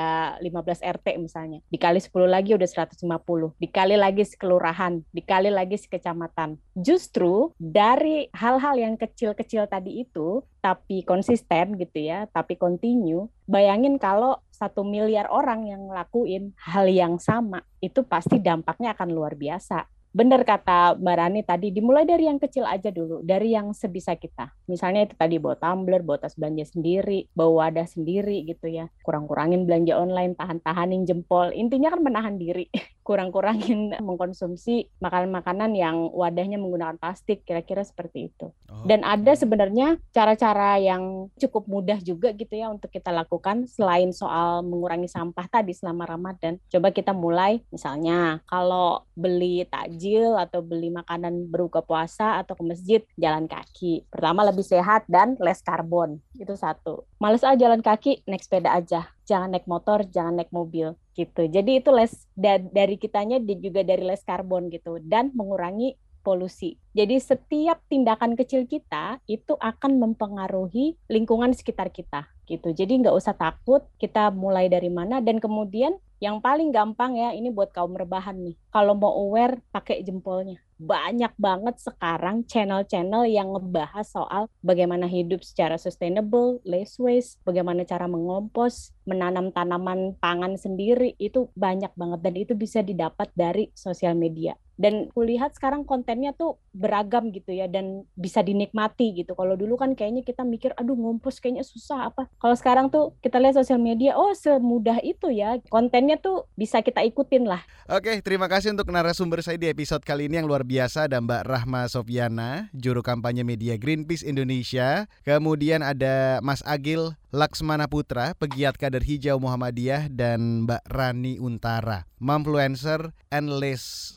15 0.43 0.83
RT 0.83 1.15
misalnya. 1.23 1.63
Dikali 1.71 2.03
10 2.03 2.27
lagi 2.27 2.51
udah 2.51 2.67
150 2.67 3.47
dikali 3.55 3.95
lagi 3.95 4.23
sekelurahan 4.25 5.01
dikali 5.13 5.49
lagi 5.53 5.77
sekecamatan 5.77 6.57
justru 6.73 7.53
dari 7.57 8.27
hal-hal 8.33 8.75
yang 8.75 8.95
kecil-kecil 8.97 9.69
tadi 9.69 10.03
itu 10.03 10.41
tapi 10.59 11.05
konsisten 11.05 11.77
gitu 11.79 11.97
ya 12.01 12.25
tapi 12.33 12.57
continue 12.59 13.29
bayangin 13.45 13.95
kalau 14.01 14.41
satu 14.51 14.81
miliar 14.81 15.29
orang 15.29 15.69
yang 15.69 15.85
ngelakuin 15.87 16.51
hal 16.57 16.89
yang 16.89 17.21
sama 17.21 17.61
itu 17.79 18.01
pasti 18.03 18.41
dampaknya 18.41 18.97
akan 18.97 19.09
luar 19.13 19.37
biasa 19.37 19.85
benar 20.17 20.41
kata 20.41 20.97
Mbak 20.97 21.15
Rani 21.19 21.41
tadi, 21.45 21.67
dimulai 21.69 22.01
dari 22.01 22.25
yang 22.25 22.41
kecil 22.41 22.65
aja 22.65 22.89
dulu, 22.89 23.21
dari 23.21 23.53
yang 23.53 23.75
sebisa 23.77 24.17
kita. 24.17 24.49
Misalnya 24.65 25.05
itu 25.05 25.13
tadi 25.13 25.37
bawa 25.37 25.53
tumbler, 25.61 26.01
bawa 26.01 26.17
tas 26.25 26.33
belanja 26.33 26.73
sendiri, 26.73 27.29
bawa 27.37 27.69
wadah 27.69 27.85
sendiri 27.85 28.41
gitu 28.49 28.65
ya. 28.65 28.89
Kurang-kurangin 29.05 29.69
belanja 29.69 29.93
online, 29.93 30.33
tahan-tahanin 30.33 31.05
jempol. 31.05 31.53
Intinya 31.53 31.93
kan 31.93 32.01
menahan 32.01 32.35
diri. 32.41 32.65
Kurang-kurangin 33.07 33.93
mengkonsumsi 34.07 34.89
makanan-makanan 34.99 35.71
yang 35.77 36.09
wadahnya 36.11 36.57
menggunakan 36.57 36.97
plastik, 36.97 37.45
kira-kira 37.45 37.85
seperti 37.85 38.33
itu. 38.33 38.49
Oh. 38.67 38.83
Dan 38.89 39.05
ada 39.05 39.37
sebenarnya 39.37 40.01
cara-cara 40.11 40.81
yang 40.81 41.29
cukup 41.37 41.69
mudah 41.69 42.01
juga 42.01 42.33
gitu 42.33 42.57
ya 42.57 42.73
untuk 42.73 42.89
kita 42.89 43.13
lakukan 43.13 43.69
selain 43.69 44.09
soal 44.11 44.65
mengurangi 44.65 45.07
sampah 45.07 45.45
tadi 45.45 45.77
selama 45.77 46.09
Ramadan. 46.09 46.57
Coba 46.67 46.89
kita 46.89 47.13
mulai 47.13 47.61
misalnya 47.69 48.41
kalau 48.49 49.05
beli 49.13 49.63
takjil 49.69 49.96
takjil 49.97 50.37
atau 50.37 50.61
beli 50.61 50.93
makanan 50.93 51.49
berbuka 51.49 51.81
puasa 51.81 52.37
atau 52.37 52.53
ke 52.53 52.61
masjid 52.61 53.01
jalan 53.17 53.49
kaki. 53.49 54.05
Pertama 54.13 54.45
lebih 54.45 54.61
sehat 54.61 55.09
dan 55.09 55.33
less 55.41 55.65
karbon. 55.65 56.21
Itu 56.37 56.53
satu. 56.53 57.09
Males 57.17 57.41
aja 57.41 57.57
jalan 57.57 57.81
kaki, 57.81 58.21
naik 58.29 58.45
sepeda 58.45 58.77
aja. 58.77 59.09
Jangan 59.25 59.57
naik 59.57 59.65
motor, 59.65 60.05
jangan 60.05 60.37
naik 60.37 60.53
mobil 60.53 60.93
gitu. 61.17 61.49
Jadi 61.49 61.81
itu 61.81 61.89
less 61.89 62.29
dari 62.37 63.01
kitanya 63.01 63.41
juga 63.41 63.81
dari 63.81 64.05
less 64.05 64.21
karbon 64.21 64.69
gitu 64.69 65.01
dan 65.01 65.33
mengurangi 65.33 65.97
polusi. 66.21 66.77
Jadi 66.93 67.17
setiap 67.17 67.81
tindakan 67.89 68.37
kecil 68.37 68.69
kita 68.69 69.17
itu 69.25 69.57
akan 69.57 69.97
mempengaruhi 69.97 70.93
lingkungan 71.09 71.57
sekitar 71.57 71.89
kita 71.89 72.29
gitu. 72.47 72.71
Jadi 72.71 73.03
nggak 73.03 73.15
usah 73.15 73.35
takut 73.35 73.83
kita 73.99 74.31
mulai 74.31 74.71
dari 74.71 74.87
mana 74.87 75.19
dan 75.19 75.37
kemudian 75.37 75.99
yang 76.17 76.41
paling 76.41 76.73
gampang 76.73 77.13
ya 77.13 77.29
ini 77.29 77.53
buat 77.53 77.69
kaum 77.69 77.93
rebahan 77.93 78.41
nih. 78.41 78.57
Kalau 78.73 78.97
mau 78.97 79.13
aware 79.13 79.61
pakai 79.69 80.01
jempolnya. 80.01 80.57
Banyak 80.77 81.33
banget 81.37 81.77
sekarang 81.81 82.45
channel-channel 82.45 83.25
yang 83.29 83.53
ngebahas 83.53 84.05
soal 84.05 84.49
bagaimana 84.61 85.05
hidup 85.05 85.41
secara 85.45 85.77
sustainable, 85.77 86.61
less 86.65 86.97
waste, 86.97 87.37
bagaimana 87.45 87.85
cara 87.85 88.05
mengompos, 88.09 88.93
menanam 89.05 89.53
tanaman 89.53 90.17
pangan 90.17 90.57
sendiri 90.57 91.13
itu 91.21 91.49
banyak 91.53 91.89
banget 91.93 92.19
dan 92.21 92.33
itu 92.37 92.53
bisa 92.53 92.81
didapat 92.81 93.29
dari 93.33 93.69
sosial 93.73 94.13
media 94.17 94.57
dan 94.77 95.09
kulihat 95.11 95.57
sekarang 95.57 95.83
kontennya 95.83 96.31
tuh 96.37 96.61
beragam 96.71 97.33
gitu 97.33 97.49
ya 97.49 97.65
dan 97.65 98.05
bisa 98.13 98.45
dinikmati 98.45 99.17
gitu. 99.17 99.33
Kalau 99.33 99.57
dulu 99.57 99.75
kan 99.75 99.97
kayaknya 99.97 100.21
kita 100.21 100.45
mikir 100.45 100.71
aduh 100.77 100.93
ngompos 100.93 101.41
kayaknya 101.41 101.65
susah 101.65 102.13
apa. 102.13 102.29
Kalau 102.37 102.55
sekarang 102.55 102.93
tuh 102.93 103.17
kita 103.25 103.41
lihat 103.41 103.57
sosial 103.57 103.81
media 103.81 104.13
oh 104.13 104.31
semudah 104.37 105.01
itu 105.01 105.33
ya. 105.33 105.57
Kontennya 105.73 106.21
tuh 106.21 106.45
bisa 106.53 106.85
kita 106.85 107.01
ikutin 107.01 107.49
lah. 107.49 107.65
Oke, 107.89 108.21
terima 108.21 108.45
kasih 108.45 108.77
untuk 108.77 108.93
narasumber 108.93 109.41
saya 109.41 109.57
di 109.57 109.67
episode 109.67 110.05
kali 110.05 110.29
ini 110.29 110.37
yang 110.39 110.47
luar 110.47 110.61
biasa 110.61 111.09
ada 111.09 111.17
Mbak 111.17 111.43
Rahma 111.49 111.89
Sofiana, 111.89 112.69
juru 112.77 113.01
kampanye 113.01 113.41
media 113.41 113.75
Greenpeace 113.81 114.21
Indonesia. 114.21 115.09
Kemudian 115.25 115.81
ada 115.81 116.37
Mas 116.45 116.61
Agil 116.61 117.17
Laksmana 117.33 117.89
Putra, 117.91 118.37
pegiat 118.37 118.79
kader 118.79 119.03
hijau 119.03 119.41
Muhammadiyah 119.41 120.07
dan 120.13 120.63
Mbak 120.63 120.83
Rani 120.87 121.43
Untara, 121.43 122.07
influencer 122.21 123.11
and 123.27 123.51
less 123.51 124.15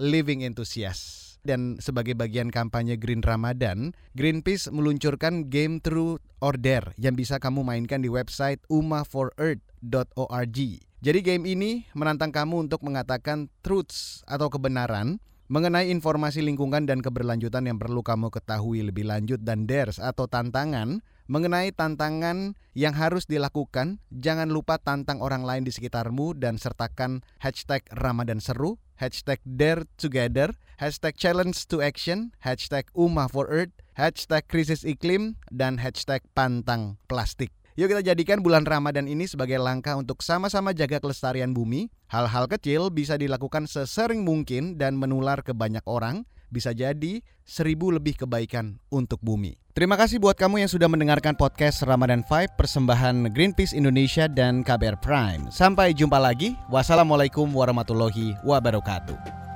Living 0.00 0.44
enthusiast. 0.46 1.30
Dan 1.40 1.80
sebagai 1.80 2.12
bagian 2.12 2.52
kampanye 2.52 3.00
Green 3.00 3.24
Ramadan, 3.24 3.96
Greenpeace 4.12 4.68
meluncurkan 4.68 5.48
game 5.48 5.80
True 5.80 6.20
or 6.44 6.60
Dare 6.60 6.92
yang 7.00 7.16
bisa 7.16 7.40
kamu 7.40 7.64
mainkan 7.64 8.04
di 8.04 8.12
website 8.12 8.60
umaforearth.org. 8.68 10.58
Jadi 11.00 11.18
game 11.24 11.48
ini 11.48 11.88
menantang 11.96 12.28
kamu 12.28 12.68
untuk 12.68 12.84
mengatakan 12.84 13.48
truths 13.64 14.20
atau 14.28 14.52
kebenaran 14.52 15.16
mengenai 15.50 15.88
informasi 15.90 16.44
lingkungan 16.46 16.86
dan 16.86 17.00
keberlanjutan 17.02 17.66
yang 17.66 17.80
perlu 17.80 18.06
kamu 18.06 18.30
ketahui 18.30 18.86
lebih 18.86 19.08
lanjut 19.08 19.42
dan 19.42 19.66
dares 19.66 19.98
atau 19.98 20.28
tantangan 20.28 21.02
mengenai 21.30 21.70
tantangan 21.70 22.58
yang 22.74 22.90
harus 22.98 23.30
dilakukan. 23.30 24.02
Jangan 24.10 24.50
lupa 24.50 24.82
tantang 24.82 25.22
orang 25.22 25.46
lain 25.46 25.62
di 25.62 25.70
sekitarmu 25.70 26.34
dan 26.34 26.58
sertakan 26.58 27.22
hashtag 27.38 27.86
Ramadan 27.94 28.42
Seru, 28.42 28.82
hashtag 28.98 29.38
Dare 29.46 29.86
Together, 29.94 30.50
hashtag 30.82 31.14
Challenge 31.14 31.54
to 31.70 31.78
Action, 31.78 32.34
hashtag 32.42 32.90
Umah 32.98 33.30
for 33.30 33.46
Earth, 33.46 33.70
hashtag 33.94 34.42
Krisis 34.50 34.82
Iklim, 34.82 35.38
dan 35.54 35.78
hashtag 35.78 36.26
Pantang 36.34 36.98
Plastik. 37.06 37.54
Yuk 37.78 37.94
kita 37.94 38.02
jadikan 38.02 38.42
bulan 38.42 38.66
Ramadan 38.66 39.06
ini 39.06 39.30
sebagai 39.30 39.56
langkah 39.62 39.94
untuk 39.94 40.26
sama-sama 40.26 40.74
jaga 40.74 40.98
kelestarian 40.98 41.54
bumi. 41.54 41.88
Hal-hal 42.10 42.50
kecil 42.50 42.90
bisa 42.90 43.14
dilakukan 43.14 43.70
sesering 43.70 44.26
mungkin 44.26 44.74
dan 44.74 44.98
menular 44.98 45.46
ke 45.46 45.54
banyak 45.54 45.86
orang 45.86 46.26
bisa 46.50 46.74
jadi 46.74 47.22
seribu 47.46 47.94
lebih 47.94 48.18
kebaikan 48.18 48.76
untuk 48.92 49.22
bumi. 49.24 49.56
Terima 49.70 49.94
kasih 49.94 50.18
buat 50.18 50.34
kamu 50.34 50.66
yang 50.66 50.70
sudah 50.70 50.90
mendengarkan 50.90 51.38
podcast 51.38 51.86
Ramadan 51.86 52.26
5 52.26 52.58
persembahan 52.58 53.30
Greenpeace 53.30 53.72
Indonesia 53.72 54.26
dan 54.26 54.66
KBR 54.66 54.98
Prime. 54.98 55.48
Sampai 55.48 55.94
jumpa 55.94 56.18
lagi. 56.18 56.58
Wassalamualaikum 56.68 57.48
warahmatullahi 57.54 58.34
wabarakatuh. 58.42 59.49